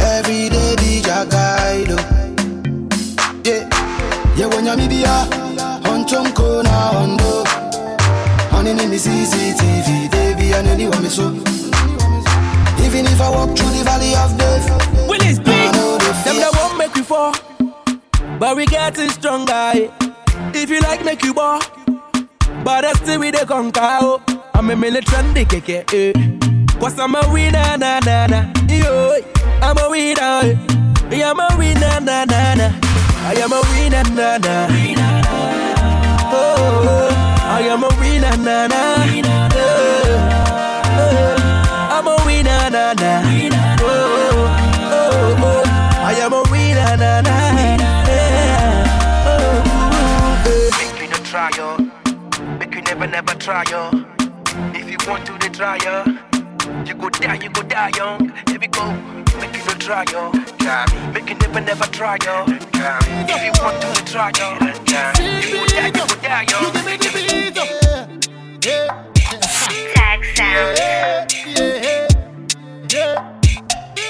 [0.00, 1.90] Every day be your guide.
[3.44, 3.68] Yeah,
[4.36, 7.44] yeah, when you're me, on chonko na hondo.
[8.50, 11.30] Honey, name is CCTV, baby, and anyone me so.
[12.84, 15.48] Even if I walk through the valley of death, Will it's big.
[15.48, 17.34] I know the Them that won't make we fall,
[18.38, 19.52] but we getting stronger.
[19.52, 19.88] eh.
[20.54, 21.60] If you like, make you ball,
[22.64, 23.80] but I still with the conquer.
[23.82, 24.22] Oh.
[24.54, 25.84] I'm a militant, keke.
[25.94, 26.12] Eh.
[26.80, 28.52] Cause I'm a winner, na na na.
[28.68, 29.16] Yo,
[29.62, 30.56] I'm a winner.
[31.10, 31.22] eh.
[31.22, 32.68] I'm a winner, na na na.
[33.28, 34.54] I am a winner, na na.
[36.32, 37.10] Oh, oh,
[37.44, 38.80] I am a winner, na na.
[39.54, 40.16] Eh.
[41.94, 43.10] I'm a winner, na na.
[43.82, 43.86] Oh,
[44.92, 45.62] oh, oh,
[46.02, 47.36] I am a winner, na na.
[48.08, 49.26] Yeah.
[49.26, 50.70] Oh, eh.
[50.78, 51.68] Make you no try, yo.
[52.58, 53.90] Make you never, never try, yo.
[54.74, 56.04] If you want to, they try, yo.
[56.90, 58.32] You go die, you go die young.
[58.48, 58.84] Here we go.
[59.38, 60.32] Make you no try, yo.
[61.12, 62.44] Make you never, never try, yo.
[62.48, 64.54] If you want to, try, yo.
[64.58, 66.72] You go die, you go die young.
[69.94, 70.78] Tag sound.
[70.80, 72.08] yeah,
[72.90, 73.38] yeah.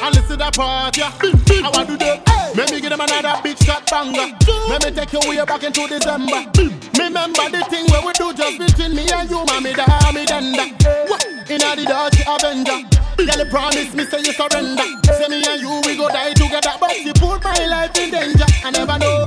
[0.03, 1.13] And listen to that part, yeah.
[1.21, 2.53] I want to do that.
[2.57, 4.35] Let me give them another big shot banger.
[4.71, 6.49] Let me take you way back into December.
[6.97, 10.65] Remember the thing where we do just between me and you, mommy, da, me, denda.
[10.65, 12.87] In a the Dutch Avenger.
[13.17, 14.85] Girl, promise me, say you surrender.
[15.05, 16.73] Say me and you, we go die together.
[16.79, 18.47] But you put my life in danger.
[18.65, 19.25] I never know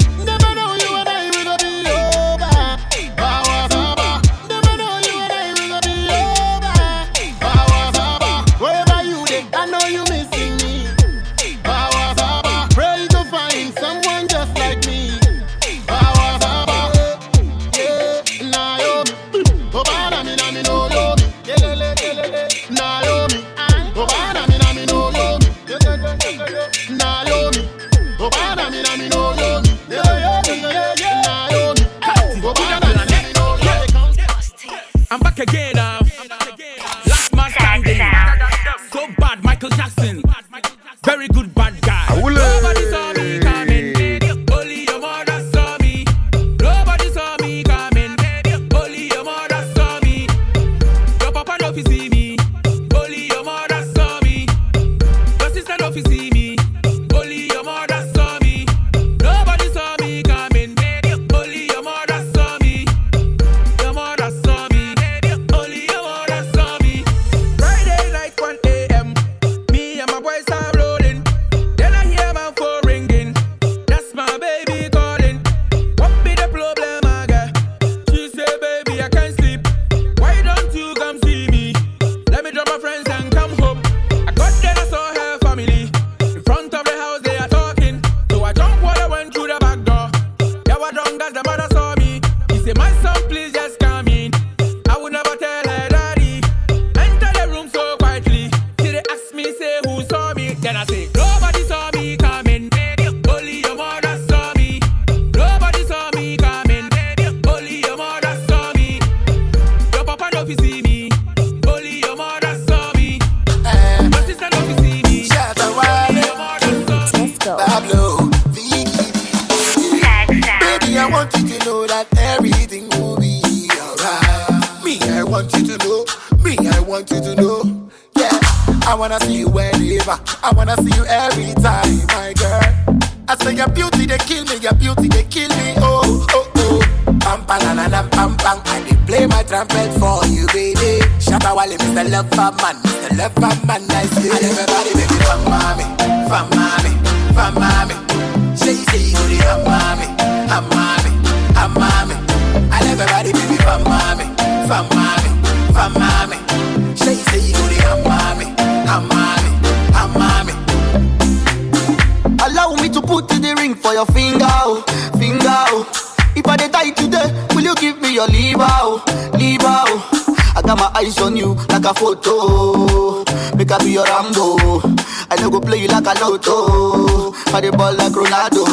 [177.54, 178.66] I dey ball like Ronaldo.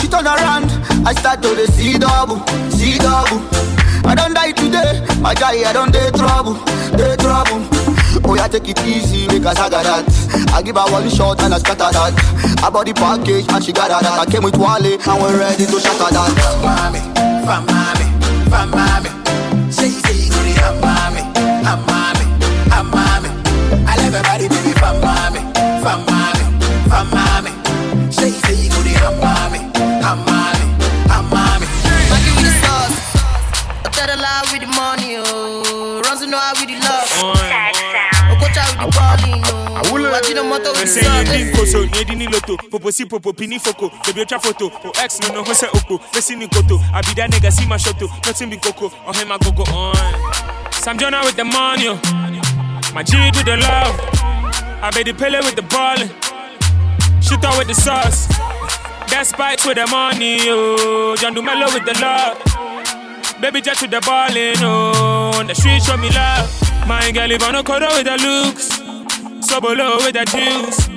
[0.00, 0.70] She turn around,
[1.06, 2.38] I start to the see double,
[2.70, 3.40] see double.
[4.06, 6.54] I don't die today, my guy, I don't dey trouble,
[6.96, 7.62] dey trouble.
[8.26, 10.50] Oh yeah, take it easy, make I got that.
[10.52, 12.60] I give her one shot and I scatter that.
[12.62, 14.04] I bought the package and she got that.
[14.04, 16.30] I came with Wale and we're ready to shatter that.
[17.46, 17.94] Fam, mommy.
[18.50, 19.13] Say, say,
[40.34, 40.42] no.
[40.42, 41.72] Ajinomoto They with the say you sauce.
[41.72, 45.34] koso, nyedi ni loto, popo si popo, pini foko, baby otra photo, o ex no
[45.34, 48.20] no hose oko, lesi ni koto, I be that nigga see my shoto, oh.
[48.26, 49.94] nothing be coco, on oh, him I go go on.
[50.72, 52.00] Sam Jonah with the money, oh.
[52.94, 53.98] my G with the love,
[54.82, 56.08] I be the Pele with the ballin',
[57.22, 58.26] shoot out with the sauce,
[59.08, 62.38] that spikes with the money, oh, John Dumelo with the love.
[63.40, 66.48] Baby jet with the ballin', oh, on the street show me love.
[66.86, 68.83] My girl live on a corner with the looks.
[69.44, 70.88] So below with the juice.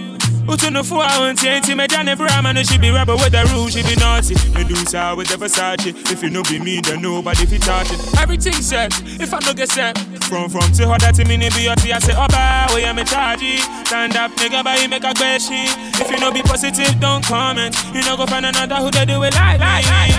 [0.47, 3.73] Utu no fool, I want to me Johnny Brahman, she be rebel with the rules,
[3.73, 4.35] she be naughty.
[4.55, 5.91] Medusa with the Versace.
[6.09, 7.99] If you no be me, then nobody fit touch it.
[8.17, 9.97] Everything set, if I no get set.
[10.23, 12.97] From from to her that to me, be your I say, oh, bye, where am
[12.97, 13.59] I charging?
[13.83, 15.67] Stand up, nigga, but you make a question.
[15.99, 17.75] If you no be positive, don't comment.
[17.93, 20.15] You no go find another who they do it like like, like.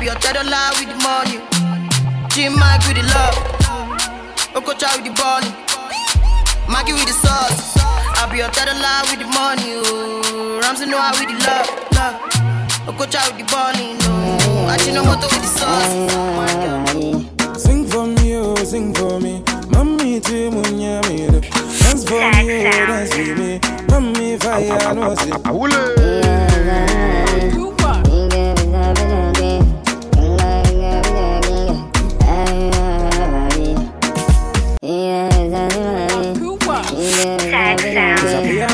[0.00, 1.38] Be your dead alive with the money.
[2.34, 3.38] Jim Iyke with the love.
[4.58, 5.69] Okocha with the balling.
[6.70, 7.76] Maggie with the sauce.
[8.16, 9.74] I be your dead alive with the money.
[9.84, 10.60] Oh.
[10.62, 11.68] Ramsey Nouah with the love.
[11.96, 12.16] love.
[12.88, 13.98] Okocha with the balling.
[13.98, 14.70] No.
[14.72, 15.94] Ajinomoto with the sauce.
[17.60, 19.42] Sing for me, oh, sing for me.
[19.72, 21.26] Mami, tu munya me.
[21.80, 23.58] Dance for me, oh, dance with me.
[23.88, 25.32] Mami, fire, no see.
[38.20, 38.69] Sing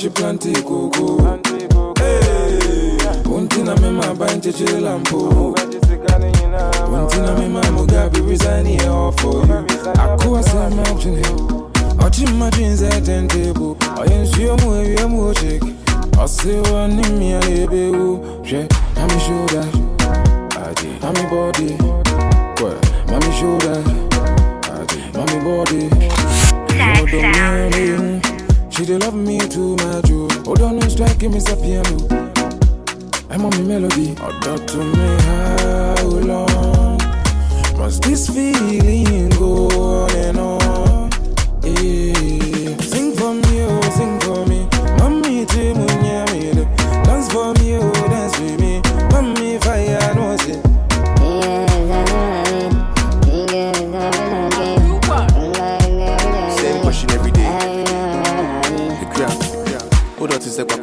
[0.00, 1.18] she planti coco.
[1.98, 2.96] Hey,
[3.28, 5.52] went in a me ma banje chilampo.
[5.52, 9.12] Went in a me ma mugabe resign here you.
[10.00, 11.22] Akuwa sa imagine
[12.00, 13.76] Ọtí mma dreams at ten table.
[13.98, 15.62] Ọyẹ nsuo mu ewia mu o check.
[16.16, 18.18] Ọsẹ wọ ní mi a ebe wo.
[18.44, 19.66] Hwẹ, mami shoulder.
[21.02, 21.76] Mami body.
[23.10, 23.82] Mami shoulder.
[25.14, 25.90] Mami body.
[27.02, 28.29] Ọdọ mi a lè hun.
[28.80, 30.26] She dey love me too much o.
[30.46, 31.98] Hold on, no strike, give me some piano.
[33.28, 34.14] I'm on me melody.
[34.28, 36.98] Ọdọ to me how long?
[37.78, 40.89] Must this feeling go on and on?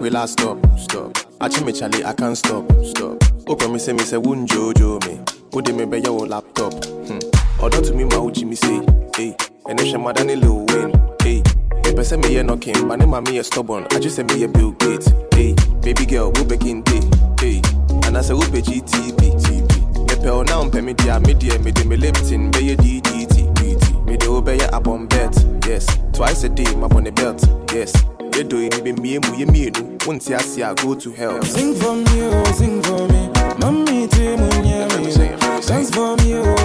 [0.07, 0.57] Kwakwe last stop.
[0.79, 1.17] Stop.
[1.39, 2.65] Achi me chale, I can't stop.
[2.83, 3.23] Stop.
[3.47, 5.19] O promise me say wun jojo me.
[5.53, 6.73] O de me be your laptop.
[7.07, 7.19] Hmm.
[7.61, 8.81] Odo to me ma uji me say.
[9.15, 9.35] Hey.
[9.67, 10.93] And then shama dani Lil Wayne.
[11.21, 11.41] Hey.
[11.83, 13.85] Me pese me ye knocking, ne ma me ye stubborn.
[13.91, 15.11] I just say me ye Bill Gates.
[15.33, 15.55] Hey.
[15.81, 17.01] Baby girl, wo baking day.
[17.39, 17.61] Hey.
[18.05, 19.17] And I say wo be GTB.
[19.17, 20.07] TB.
[20.07, 22.75] Me pe o na umpe me dia me dia me de me Lipton be ye
[22.75, 23.53] DDT.
[23.55, 24.05] DT.
[24.05, 25.35] Me de o be ye abon bet.
[25.65, 25.85] Yes.
[26.13, 27.43] Twice a day, my bonnet belt.
[27.73, 27.93] Yes.
[28.37, 29.97] You do it, me me mu ye me no.
[30.05, 31.41] Once I see I go to hell.
[31.41, 33.31] Sing for me, oh, sing for me.
[33.57, 35.37] Mommy, te munya me.
[35.65, 36.56] Dance for me, oh,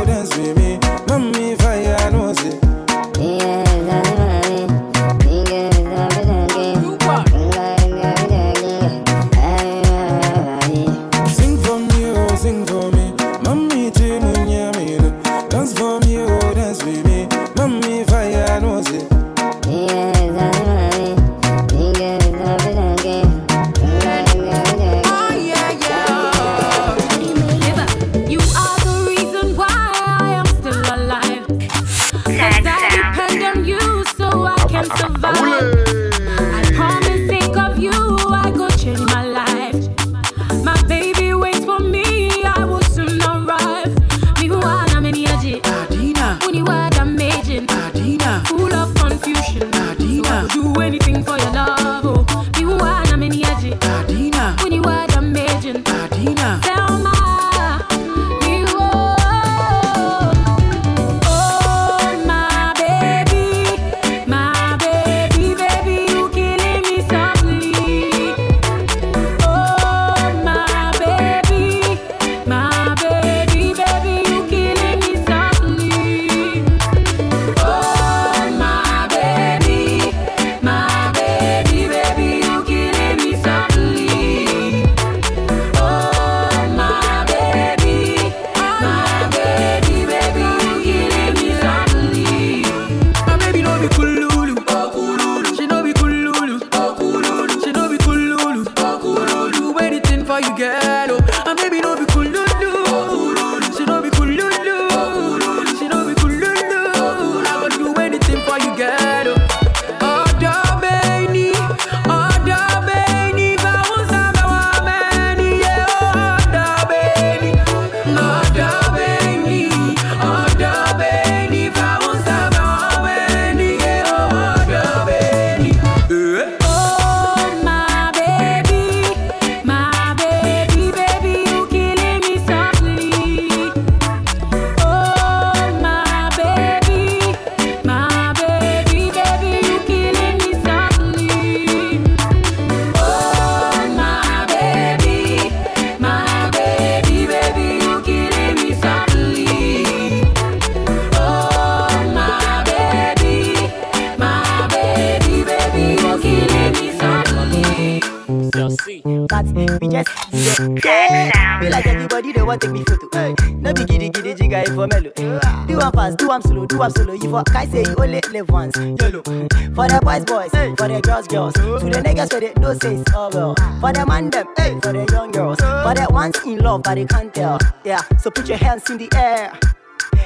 [171.32, 171.54] girls.
[171.54, 173.54] To the niggas for the no says, oh well.
[173.80, 175.58] For the man them, hey, for the young girls.
[175.58, 177.58] For the ones in love but they can't tell.
[177.84, 179.58] Yeah, so put your hands in the air.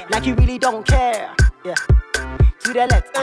[0.09, 1.33] Like you really don't care.
[1.63, 1.75] Yeah.
[2.61, 3.13] To the left,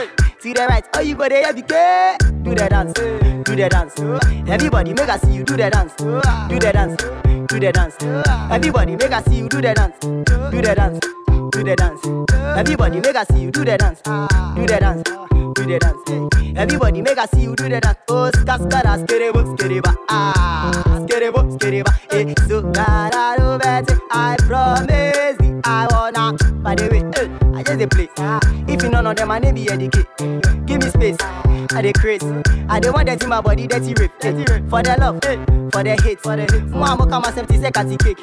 [0.41, 0.83] to the right.
[0.95, 2.19] Oh, you go there, you get.
[2.43, 3.99] Do the dance, do the dance.
[4.49, 5.93] Everybody make us see you do the dance.
[5.95, 6.95] Do the dance,
[7.47, 7.95] do the dance.
[8.51, 9.99] Everybody make us see you do the dance.
[9.99, 10.99] Do the dance,
[11.55, 12.01] do the dance.
[12.57, 14.01] Everybody make us see you do the dance.
[14.01, 15.03] Do the dance,
[15.55, 16.57] do the dance.
[16.57, 17.97] Everybody make us see you do the dance.
[18.09, 20.71] Oh, ska ska da skerebo skereba ah
[21.03, 21.91] skerebo skereba.
[22.11, 22.59] Eh, so.
[24.11, 25.87] I promise I
[27.55, 28.09] I just dey play.
[28.67, 30.07] If you none of them, I name be educate.
[30.65, 31.17] Give me space.
[31.73, 32.25] I dey crazy.
[32.69, 34.11] I dey want that in my body, dirty rape.
[34.21, 34.31] Eh,
[34.69, 35.19] For the love,
[35.71, 36.63] for the hate, for the hate.
[36.69, 38.19] Mama come and seventy second cake.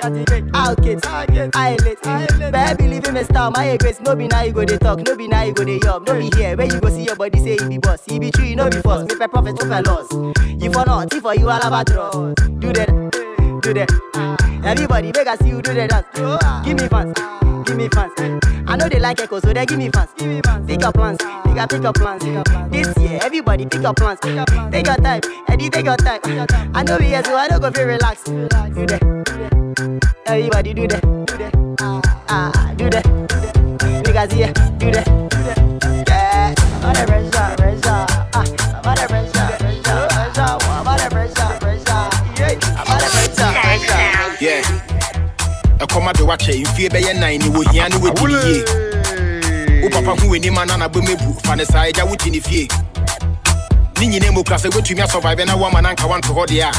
[0.54, 2.00] I'll get, I late.
[2.02, 4.00] Baby, believe in me style, my grace.
[4.00, 6.18] No be now you go dey talk, no be now you go dey yum, no
[6.18, 6.56] be here.
[6.56, 8.78] Where you go see your body say he be boss, he be true, no be
[8.80, 9.08] false.
[9.08, 10.12] Me pe prophet, no pe loss.
[10.62, 12.10] You for not, if for you all about draw.
[12.12, 13.31] Do that,
[13.62, 13.88] do that.
[14.14, 16.06] Ah, everybody make us see you do the dance.
[16.16, 17.14] Ah, give me fans,
[17.64, 18.12] give me fans.
[18.66, 20.10] I know they like echo, so they give me fans.
[20.66, 22.24] Pick your plans, nigga, pick up plans.
[22.70, 24.18] This year, everybody pick up plans.
[24.20, 26.20] Take your time, Eddie, take your time.
[26.74, 28.24] I know we here, so I don't go feel relax.
[28.24, 29.02] Do that,
[30.26, 33.04] everybody do that, do that, ah, ah do that.
[34.04, 35.21] Niggas here, that, do that.
[45.82, 50.28] Ɛkɔma de wakyɛ mfie bɛyɛ nan ne wɔhia ne wɔdi ne yie wo papa ho
[50.28, 52.68] w'anim ana na bɛmɛbu fa ne saa agya woti ne fie.
[53.98, 56.72] Ne nyina mu kura sɛ woatumi asɔvive na woama na nka wanto hɔ deɛ a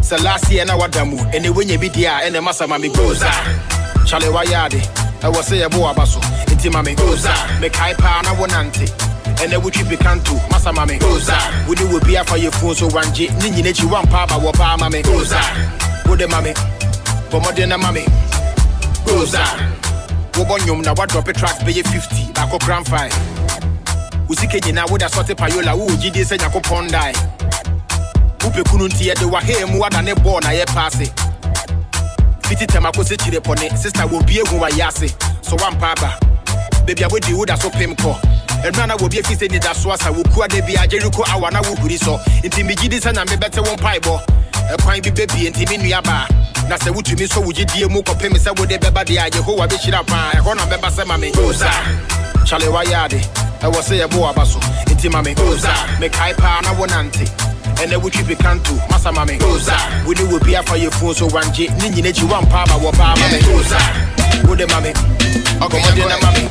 [0.00, 2.88] sɛ last year na wada mu ɛnɛ woanya bi deɛ a ɛnɛ masa ma me
[2.88, 3.30] gosa
[4.06, 4.80] kyale wayɛ ade
[5.20, 6.20] ɛwɔ sɛ yɛbo waba so
[6.52, 8.88] nti ma me gosa mekae paa na wonante
[9.36, 11.36] ɛnɛ wotwi pikanto masa ma me gosa
[11.68, 14.76] wode wɔ bi afa yɛ fuo so wangye ne nyina akyi wampa aba wɔ paa
[14.78, 15.40] ma me gosa
[16.08, 16.54] wode ma me
[17.30, 18.04] bɔmmɔden na ma me
[19.06, 19.44] gosa
[20.34, 23.12] wobɔ nnwom na woadrɔpe tracks bɛyɛ 50 baako grand 5
[24.28, 27.12] wo sika nyinaa wode asɔte payola wowɔ gyidie sɛ nyankopɔn dae
[28.40, 31.06] wopɛ kunu nti yɛde wahee mu wada ne bɔɔ na yɛpaase
[32.48, 36.18] fiti tɛm akɔsɛ kyire pɔne sista wɔbie hu wayɛ ase so woampa aba
[36.84, 38.16] baabi a wodi woda so pem kɔ
[38.64, 41.96] ɛnura na wɔbi afi sɛ nida so asa wɔkua da bia gyeriko awa na wohuri
[41.96, 44.20] sɔ nti megye di sɛ nyame bɛte wo mpaebɔ
[44.74, 46.26] ɛkwan bi bɛbie nti me nua baa
[46.68, 50.06] na sɛ wotumi sɔ wo gyedie mu kɔpem sɛ wode bɛba deɛ a yehowa bɛhyira
[50.06, 51.70] paa ɛhɔ na bɛba sɛ ma me osa
[52.46, 53.20] kyale wayɛ ade
[53.62, 54.58] ɛwɔ sɛ yɛbo waba so.
[54.86, 57.26] Nti ma me osa mekae paa na wonante
[57.82, 61.68] ɛnɛ wotwi pikanto masa ma me osa wode wɔ bi afa yɛfuo so wangye.
[61.82, 63.78] Ne nyina akyi wampa aba wɔ paa ma me osa
[64.46, 64.92] wode ma me
[65.60, 66.48] ɔgɔmɔden na ma me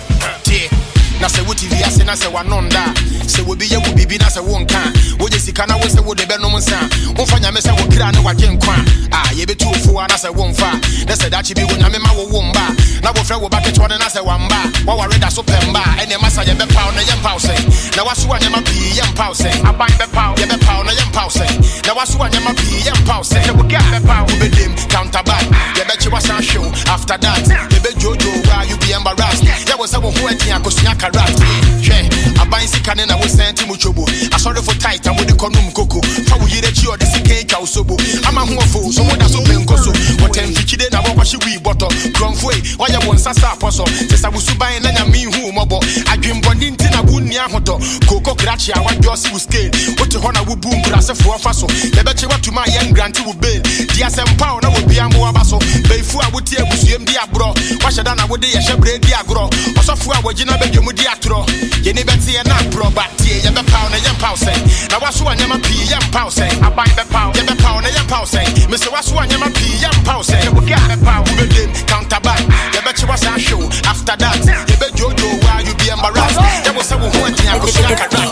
[1.20, 2.84] na sɛ wote wiase na sɛ wanɔnda
[3.28, 4.80] sɛ wobi yɛ wo biribi na sɛ wonka
[5.20, 6.78] wogye sika na wo sɛ wode bɛnom nsa
[7.16, 8.76] womfa nyame sɛ wo kra ne wagye nkwa.
[9.12, 10.72] Ah, a yɛbɛtu ofuo a na sɛ womfa
[11.08, 13.02] na sɛ dakye bi wo nyame ma wo wo mba.
[13.04, 15.82] Na wɔfrɛ wo ba ketewa ne na sɛ wamba a wɔware da so pɛ mba.
[16.00, 19.90] Ɛne ma sa yɛbɛpaw na yɛmpaw sɛ na waso a nyɛma pii yɛmpaw sɛ aban
[20.00, 24.26] bɛpaw yɛbɛpaw na yɛmpaw sɛ na waso a nyɛma pii yɛmpaw sɛ sɛ woga bɛpaw
[24.30, 25.44] wobɛdem counterback
[25.76, 27.44] yɛbɛkye wasan hwew after that.
[27.44, 29.44] Yɛbɛdwoodwoo wa you be embarrassed?
[29.44, 31.39] Yɛwɔ sɛ wo ho adi akosua karat
[31.82, 36.01] hwɛ aban sika ne na wosɛn te mu dwobo asɔrefo tit a wode kɔnom koko
[36.28, 37.97] fa wo yere akyi ɔde sika atwa wo sobo.
[38.28, 39.91] Ama ho ɔfo so moda so pɛnko so
[40.22, 44.30] wɔtamfikyide na wɔkɔhye wii bɔtɔ kurɔmfo e wɔyɛ wo nsa sa apɔ so te sa
[44.30, 49.18] wo suban na nyame hu mmɔbɔ adwembɔne nti na wonni ahotɔ koko krakye a wadwɔ
[49.18, 49.70] se wo scale.
[49.99, 54.53] Wote hɔ na wobu nkurasefoɔ fa so yɛbɛkye watuma a yɛngrante wo bail di asɛmpa
[54.53, 55.57] wo na wɔbia mmoaba so
[55.88, 60.14] baifo a wote abusuam di aborɔ wahyɛ da na wode yɛhyɛ berɛ di agorɔ ɔsɔfoɔ
[60.20, 61.39] a wɔgyina bɛdwa mu di atorɔ
[61.86, 64.60] yɛni bɛteɛ na aporɔ ba tie yɛbɛpaw na yɛmpaw sɛn
[64.91, 69.16] na waso a nyɛma pii yɛmpaw sɛn aban bɛpaw yɛbɛpaw na yɛmpaw sɛn mesɛ waso
[69.18, 72.41] a nyɛma pii yɛmpaw sɛn woga bɛpaw wobɛdem counterback
[72.76, 74.36] yɛbɛkye wasan hwew after that.
[74.70, 76.39] Yɛbɛdwoodwoo wa you be embarrassed?
[76.66, 78.24] Yɛwo sɛ wo ho adi akosua kakra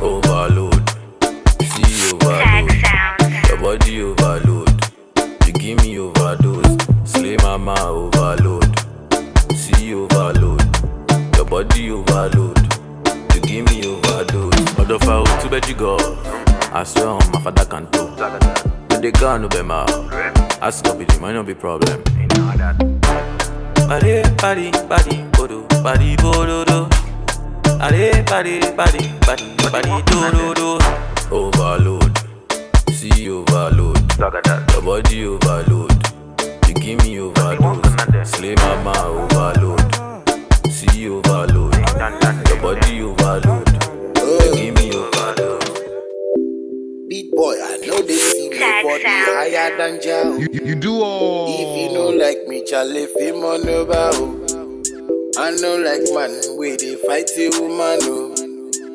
[0.00, 0.82] Overload.
[1.72, 2.70] See overload.
[3.48, 4.70] Your body overload.
[5.46, 6.76] You give me overdose.
[7.04, 8.66] Slay mama overload.
[9.54, 10.61] See you overload.
[11.52, 12.58] Body overload.
[13.34, 13.82] You give me
[15.00, 15.96] foul to bed you go.
[16.72, 18.06] I swear on my father can do.
[18.88, 19.84] But the gun no be ma.
[20.62, 22.02] Ask up it might not be problem.
[23.86, 26.88] Body, body, body, bodo, body, bodo, do.
[27.78, 30.78] Body, body, body, body, body, do, do, do.
[31.30, 32.16] Overload.
[32.92, 34.00] See overload.
[34.18, 35.92] Your body overload.
[36.66, 38.30] You give me overdose.
[38.30, 39.82] Slay mama overload.
[40.90, 41.74] See overload.
[42.48, 43.68] Your body overload.
[44.18, 45.78] You give me overdose.
[47.08, 50.36] Big boy, I know they see nobody higher than Jao.
[50.38, 51.46] You, you do all.
[51.48, 54.12] If you know like me, Charlie, fame on the bow.
[55.40, 58.34] I know like man, where they fight a woman, oh.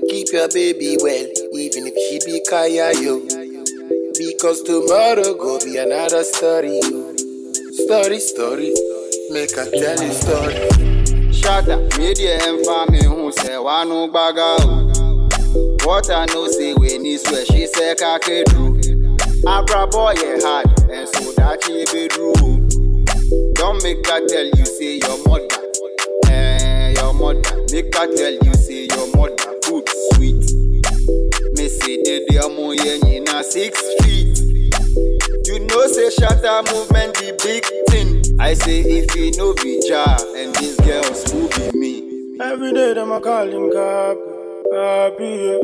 [0.09, 3.21] Keep your baby well, even if she be kaya, yo.
[4.17, 7.15] Because tomorrow go be another story, yo.
[7.71, 8.73] Story, story,
[9.31, 10.96] make a tell you story.
[11.47, 14.57] Shada, media and family who say one no baga.
[15.85, 18.75] What I say when he swear she say kake true.
[19.47, 22.35] Abra boy a hard and so that she be true.
[23.53, 27.63] Don't make her tell you say your mother, eh your mother.
[27.71, 30.43] Make her tell you say your mother food sweet.
[31.55, 34.56] Me say the demo yen na six feet.
[35.47, 38.37] You know say Shatta Movement the big thing.
[38.39, 42.37] I say if you know be jar and these girls who be me.
[42.41, 44.17] Every day them a call him Cap,
[44.71, 45.63] Cappy, yeah.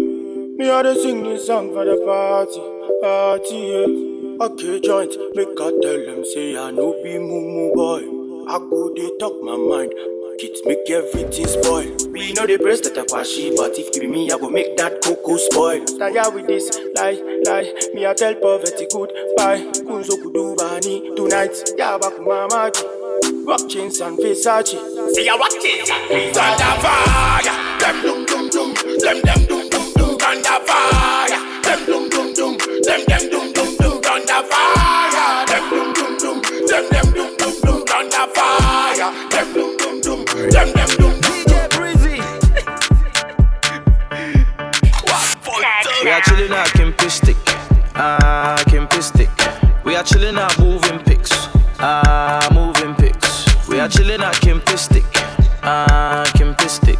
[0.58, 2.64] Me a dey sing this song for the party,
[3.04, 4.46] party, yeah.
[4.46, 8.02] Okay, joint, make I tell them say I no be mumu boy.
[8.48, 9.92] I go dey talk my mind,
[10.38, 11.90] kids make everything spoil.
[12.12, 15.38] We know the breast that kwashi, but if give me, I go make that cocoa
[15.38, 15.84] spoil.
[15.86, 17.74] Tired with this lie, lie.
[17.94, 19.66] Me I tell poverty goodbye.
[19.86, 21.54] Kunzo kudu bani tonight.
[21.78, 24.78] Yaba kumamaji, rock chains and Versace.
[25.14, 26.34] See ya rock chains and Versace.
[26.34, 30.18] Thunder fire, them dum dum dum, them them dum dum dum.
[30.18, 34.02] Thunder fire, them dum dum dum, them them dum dum dum.
[34.02, 37.33] Thunder fire, them dum dum dum, them them dum.
[40.52, 41.22] Dum dum, them them dum dum.
[41.22, 42.22] DJ Breezy.
[46.04, 47.38] We are chilling at Kempistic,
[47.96, 49.30] ah Kempistic.
[49.86, 51.32] We are chilling at moving pics,
[51.80, 53.46] ah moving pics.
[53.68, 55.06] We are chilling at Kempistic,
[55.64, 57.00] ah Kempistic.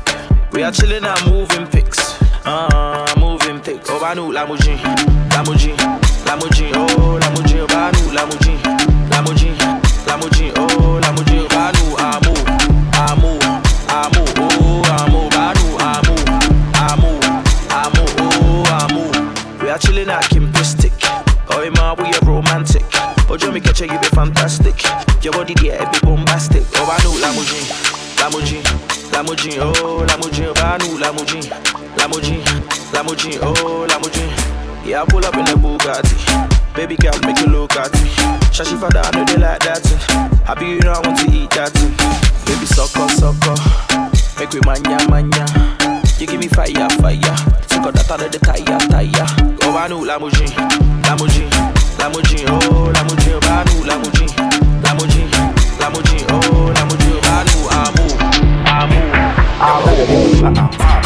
[0.54, 2.00] We are chilling at moving pics,
[2.46, 3.90] ah moving pics.
[3.90, 4.78] Oh Banu Lamujin,
[5.32, 5.76] Lamujin,
[6.26, 8.83] Lamujin, oh Lamujin, Banu Lamujin, Lamujin,
[23.84, 24.82] Oh you be fantastic.
[25.22, 26.64] Your body a bit bombastic.
[26.76, 27.64] Oh I know Lamujin,
[28.16, 28.64] Lamujin,
[29.12, 31.44] Lamujin, oh Lamujin, Banu Lamujin,
[31.98, 32.40] Lamujin,
[32.94, 34.30] Lamujin, oh Lamujin.
[34.32, 36.74] Oh, yeah, I pull up in the Bugatti.
[36.74, 38.10] Baby girl, make you look at me.
[38.56, 39.86] Shashi father, I know they like that.
[40.46, 41.74] Happy you know I want to eat that.
[42.46, 44.40] Baby, sucker, sucker.
[44.40, 45.73] Make we manya, manya.
[46.24, 47.20] You give me fire, fire.
[47.20, 49.28] Out of the tire, tire.
[49.64, 50.48] Oh, I know Lamujin,
[51.04, 51.50] Lamujin,
[52.00, 54.30] Lamujin, oh, Lamujin, Banu, Lamujin,
[54.82, 55.28] Lamujin,
[55.80, 58.06] Lamujin, oh, Lamujin, oh, Banu, Amu,
[58.72, 59.00] Amu,
[59.60, 61.04] Amu.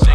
[0.00, 0.07] You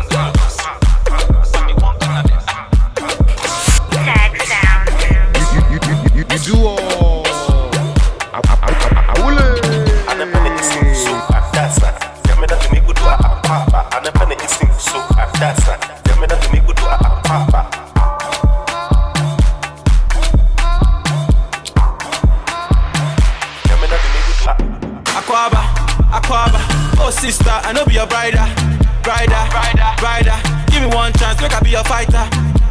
[31.73, 32.23] be your fighter,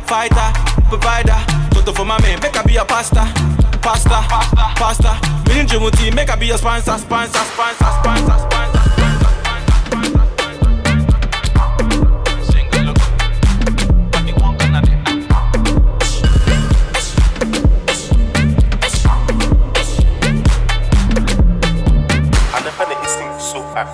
[0.07, 0.53] fighter,
[0.89, 1.37] provider.
[1.73, 3.25] Toto for my man, make I be your pasta,
[3.83, 5.49] pasta, pasta, pasta.
[5.49, 8.73] Million Jimuti, make I be your sponsor, sponsor, sponsor, sponsor, sponsor.
[9.93, 10.32] anapane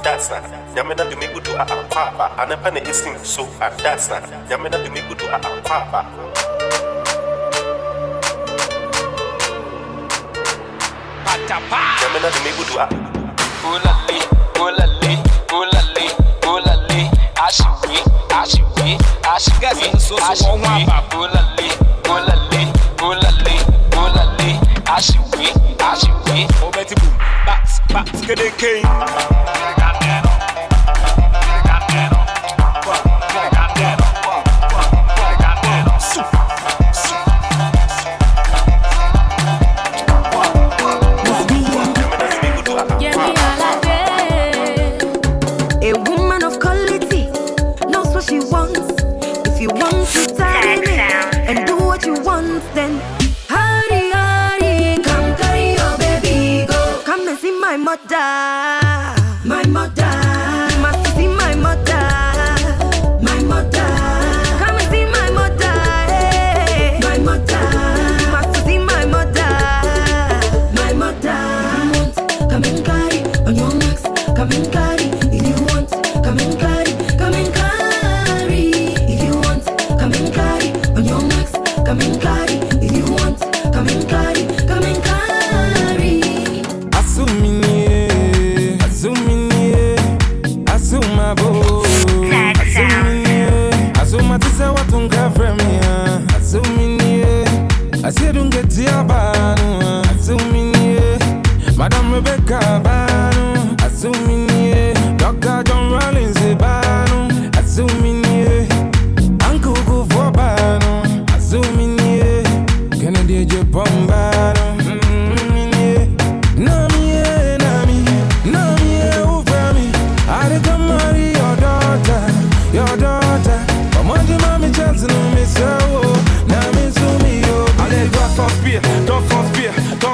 [0.02, 0.42] so adasa
[0.74, 5.38] nyamena de migudu a apapa anapane isin so adasa nyamena de migudu a.
[5.38, 6.04] Apapa
[12.02, 12.88] nyamena de migudu a
[13.68, 14.18] Olale,
[14.60, 15.18] olale,
[15.52, 16.06] olale,
[16.46, 17.10] olale,
[17.46, 17.98] aṣiwe,
[18.40, 18.98] aṣiwe,
[19.34, 19.68] aṣiwe,
[20.30, 20.72] aṣiwe,
[21.18, 21.68] olale,
[22.08, 22.62] olale,
[23.02, 23.54] olale,
[24.02, 24.50] olale,
[24.96, 25.46] aṣiwe,
[25.90, 26.36] aṣiwe.
[26.66, 27.14] Obeti boom,
[27.46, 28.84] bats, bats, kede king.
[28.84, 29.77] A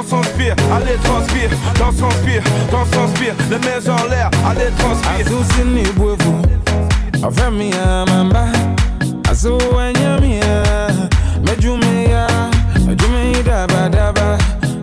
[0.07, 1.49] s'inspire, allez transpire,
[1.79, 5.25] dans s'inspire, dans s'inspire, les mains en l'air, allez transpire.
[5.25, 6.35] Azuzi ni bwevu,
[7.23, 8.45] avamia mamba,
[9.29, 10.63] azuwanyamia,
[11.45, 12.27] mejumia,
[12.87, 14.37] mejumi daba daba,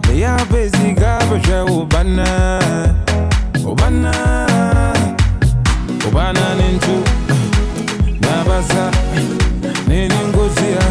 [0.09, 2.59] meya bezi gabaja ubana,
[3.64, 4.12] ubana,
[6.09, 7.03] ubana nintu,
[8.20, 8.91] nabasa,
[9.89, 10.83] nini ngozia,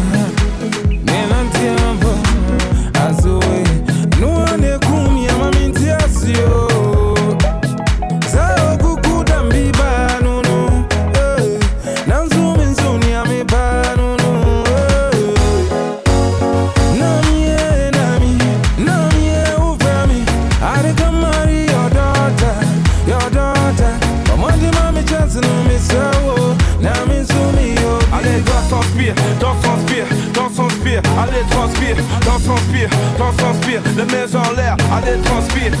[32.44, 35.72] transpire, t'en transpire, les mains en l'air, allez transpire.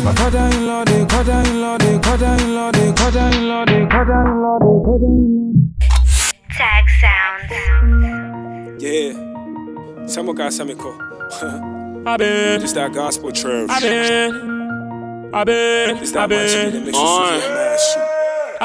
[6.58, 7.50] Tag sound.
[8.80, 9.12] Yeah,
[10.06, 10.92] samo ka samiko.
[12.04, 12.62] I been.
[12.62, 13.70] It's that gospel church.
[13.70, 15.30] I been.
[15.32, 16.16] I been.
[16.16, 16.94] I been.
[16.94, 18.11] On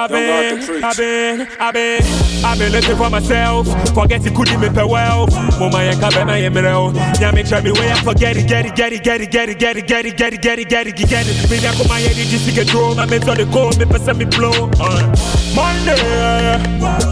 [0.05, 0.83] to been, preach.
[0.83, 2.01] I been, I've been,
[2.45, 3.67] I've been looking for myself.
[3.95, 5.33] Forget it, couldn't me pay wealth.
[5.59, 6.95] Mama, I can't my emerald.
[7.19, 9.49] Yeah, me try me way, I forget it, get it, get it, get it, get
[9.49, 11.07] it, get it, get it, get it, get it, get it, get it.
[11.07, 11.49] Get it.
[11.49, 12.67] Me, I come my head, just to get.
[12.95, 14.69] My mates on the go, me pass me blow.
[14.79, 15.37] Uh.
[15.55, 15.95] Monday,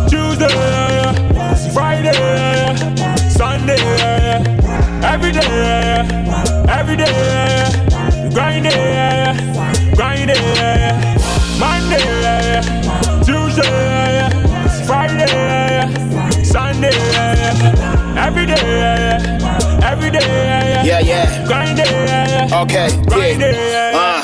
[0.07, 0.49] Tuesday,
[1.73, 2.13] Friday,
[3.29, 3.79] Sunday,
[5.01, 6.05] every day,
[6.69, 11.14] every day, grinding, grinding.
[11.59, 12.61] Monday,
[13.23, 14.29] Tuesday,
[14.85, 15.93] Friday,
[16.43, 16.89] Sunday,
[18.17, 19.17] every day,
[19.83, 20.81] every day.
[20.85, 21.45] Yeah, yeah.
[21.47, 21.85] Grinding.
[22.53, 22.89] Okay,
[23.39, 23.91] yeah.
[23.95, 24.14] Uh,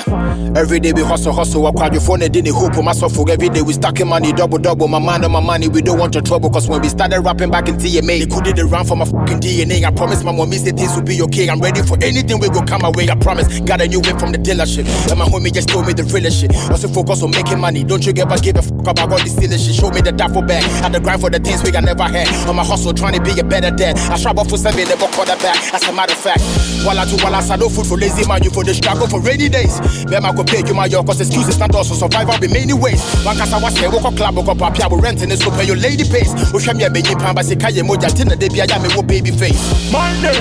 [0.56, 1.66] every day we hustle, hustle.
[1.68, 3.18] I crowd your phone and didn't hope for myself.
[3.30, 4.88] Every day we stacking money, double, double.
[4.88, 6.50] My mind on my money, we don't want your trouble.
[6.50, 9.84] Cause when we started rapping back in TMA, they couldn't run for my fucking DNA.
[9.84, 11.50] I promise my mommy said things will be okay.
[11.50, 13.10] I'm ready for anything we go come away.
[13.10, 13.60] I promise.
[13.62, 14.86] Got a new whip from the dealership.
[15.10, 16.56] And my homie just told me the realest shit.
[16.70, 17.84] Also focus on making money.
[17.84, 19.76] Don't you ever give a fuck about all this silly shit.
[19.76, 20.64] Show me the duffel bag.
[20.82, 22.28] Had to grind for the things we I never had.
[22.50, 23.98] On my hustle, trying to be a better dad.
[24.10, 25.56] I struggle for seven, never quarterback.
[25.74, 26.42] As a matter of fact,
[26.86, 29.20] while I do, while I no food for lazy man, you for the struggle for
[29.22, 29.78] rainy days.
[30.10, 33.02] I could pay you my your cause excuses not also survival in many ways.
[33.24, 35.76] One cause I was woke up club, up, I will rent and so pay your
[35.76, 36.32] lady pays.
[36.54, 38.96] Oh, show me a baby pan, but say, Kaya Moja, Tina, they be a yammy,
[38.96, 39.60] what baby face.
[39.92, 40.34] Monday,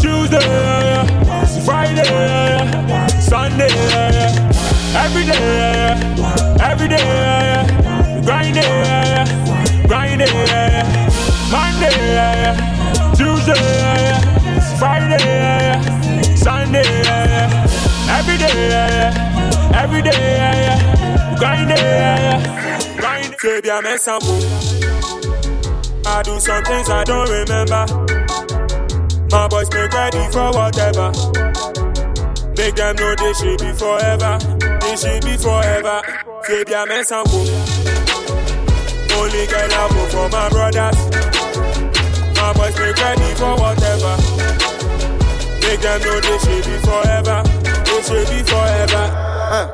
[0.00, 0.40] Tuesday,
[1.64, 2.04] Friday,
[3.20, 3.72] Sunday,
[4.94, 5.94] every day,
[6.60, 10.74] every day, grinding, grinding.
[11.50, 12.56] Monday,
[13.16, 13.54] Tuesday,
[14.78, 15.80] Friday,
[16.34, 17.63] Sunday,
[18.08, 19.10] every day,
[19.74, 20.76] every day,
[21.38, 21.76] grinding,
[22.98, 23.34] grinding.
[23.42, 24.20] Baby, I make some
[26.06, 27.86] I do some things I don't remember.
[29.30, 31.10] My boys make ready for whatever.
[32.56, 34.38] Make them know they should be forever.
[34.80, 36.02] They should be forever.
[36.46, 37.26] Baby, I make some
[39.16, 40.98] Only girl I vote for my brothers.
[42.36, 44.16] My boys make ready for whatever.
[45.62, 47.63] Make them know they should be forever.
[47.94, 49.06] They should be forever.
[49.54, 49.70] Uh,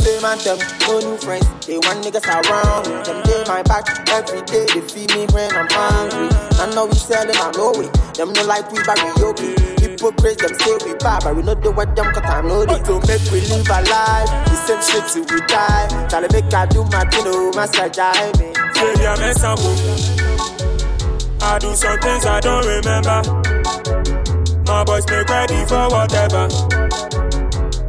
[0.00, 1.46] say my want them, no new friends.
[1.64, 2.98] They want niggas around me.
[3.06, 4.66] Them day my back every day.
[4.66, 6.26] They feed me when I'm hungry.
[6.58, 7.92] I know we selling, I know it.
[8.18, 9.54] Them no like we, okay.
[9.78, 12.84] Hypocrites, them say we bad, but we know do what them cause I know it.
[12.84, 14.30] So make we live our life.
[14.50, 15.86] The same shit till we die.
[16.10, 17.94] Try to make I do my thing, oh, my side,
[18.42, 18.50] me.
[18.74, 19.60] Baby, I mess up.
[21.40, 23.22] I do some things I don't remember.
[24.66, 26.81] My boys make ready for whatever.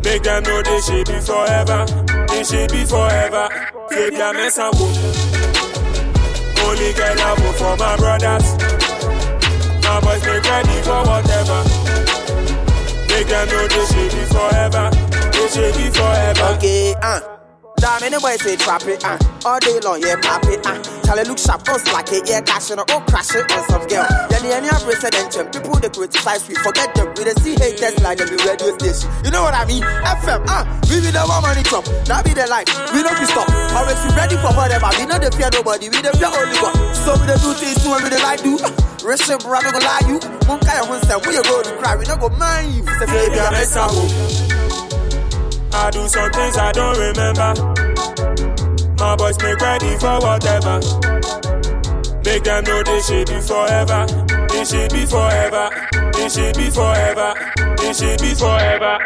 [0.04, 1.86] Make them know this shit be forever.
[2.28, 3.50] This shit be forever.
[3.90, 4.76] Baby, I mess up.
[6.64, 8.48] Only girl I vote for my brothers.
[9.84, 11.64] My boys make ready for whatever.
[13.10, 14.90] Make them know this shit be forever.
[15.32, 16.56] This shit be forever.
[16.58, 17.20] Okay, uh.
[17.78, 19.18] Damn, anyway, say trap it, uh.
[19.46, 20.93] All day long, yeah, pop it, uh.
[21.04, 24.08] Charlie look sharp, us like it, yeah, cash on oh, crash it on some girl.
[24.32, 27.12] Then the of president, people they criticize, we forget them.
[27.18, 29.12] We they see haters like the radio station.
[29.24, 29.84] You know what I mean?
[29.84, 30.64] FM, uh.
[30.88, 32.70] We be the one money chop, that be the line.
[32.96, 33.50] We don't be stop.
[33.76, 34.90] Always be ready for whatever.
[34.96, 36.76] We know they fear nobody, we the fear only God.
[36.96, 38.56] So we the do things, so we the like do.
[39.08, 40.18] Rich and brother go lie you.
[40.48, 42.84] One guy one say, we go to cry, we not go mind you.
[42.86, 43.92] Say, baby, I mess up.
[45.74, 48.53] I do some things I don't remember.
[49.00, 50.80] My boys make ready for whatever.
[52.26, 54.06] Make them know this shit be forever.
[54.50, 55.70] This shit be forever.
[56.14, 57.34] This shit be forever.
[57.78, 58.98] This shit be forever.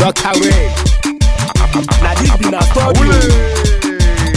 [0.00, 0.40] Dr.
[0.40, 0.72] Ray.
[2.02, 3.08] Now this be na story.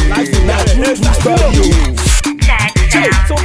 [0.09, 1.93] Life is na true story.
[2.91, 3.35] Che, so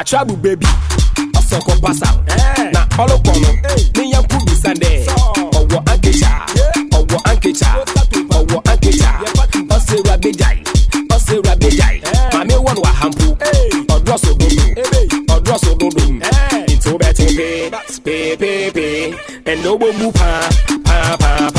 [0.00, 0.66] atrabu baby.
[1.38, 2.08] Ɔsɔkɔ pasa
[2.72, 3.50] na ɔlɔkɔ no
[3.96, 4.90] ne yɛn ko bisa dɛ
[5.58, 6.32] ɔwɔ ankekya
[6.98, 7.70] ɔwɔ ankekya
[8.36, 9.10] ɔwɔ ankekya
[9.74, 10.58] ɔsɛ rabe gyae
[11.14, 13.26] ɔsɛ rabe gyae wa hampu, no ahampo
[13.94, 14.64] ɔdɔso dodo
[15.34, 16.04] ɔdɔso dodo
[16.68, 17.70] nti pay
[18.04, 20.48] pay pepepe ɛnna wobɔ mu pa
[20.84, 21.16] pa.
[21.20, 21.49] paa.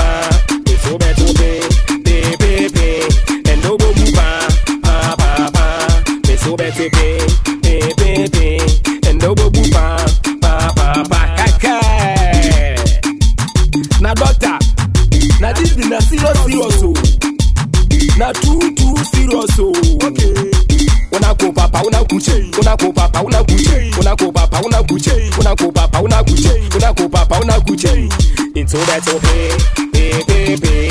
[28.71, 29.51] Into that pay,
[29.91, 30.87] pay, pay, pay,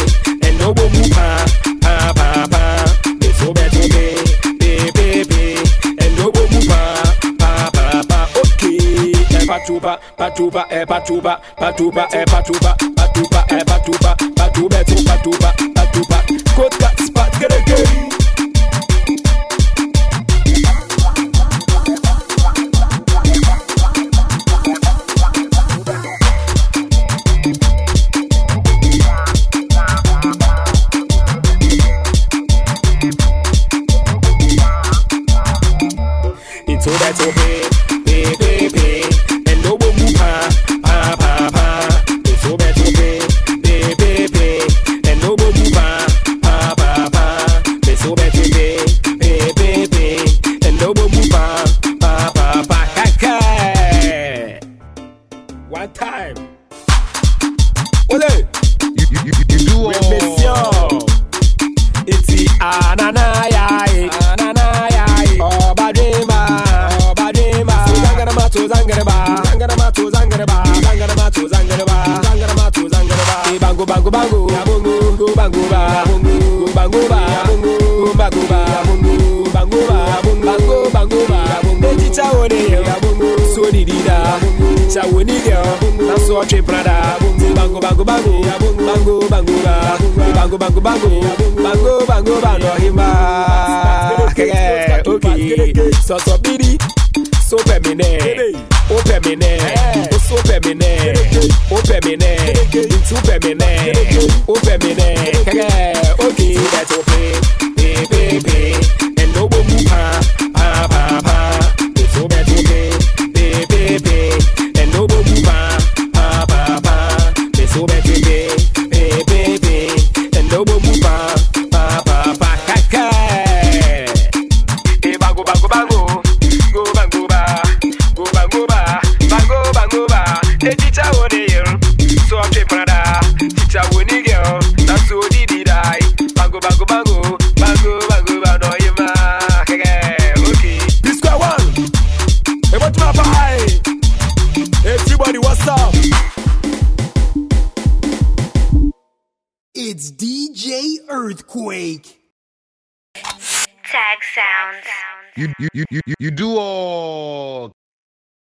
[0.46, 1.48] and no go move pa,
[1.80, 2.84] pa, pa, pa.
[3.08, 4.20] Into that pay,
[4.60, 5.56] pay, pay, pay,
[5.96, 7.08] and no go move pa,
[7.40, 8.28] pa, pa, pa.
[8.36, 12.76] Okay, eh patuba, patuba, eh patuba, patuba, eh patuba,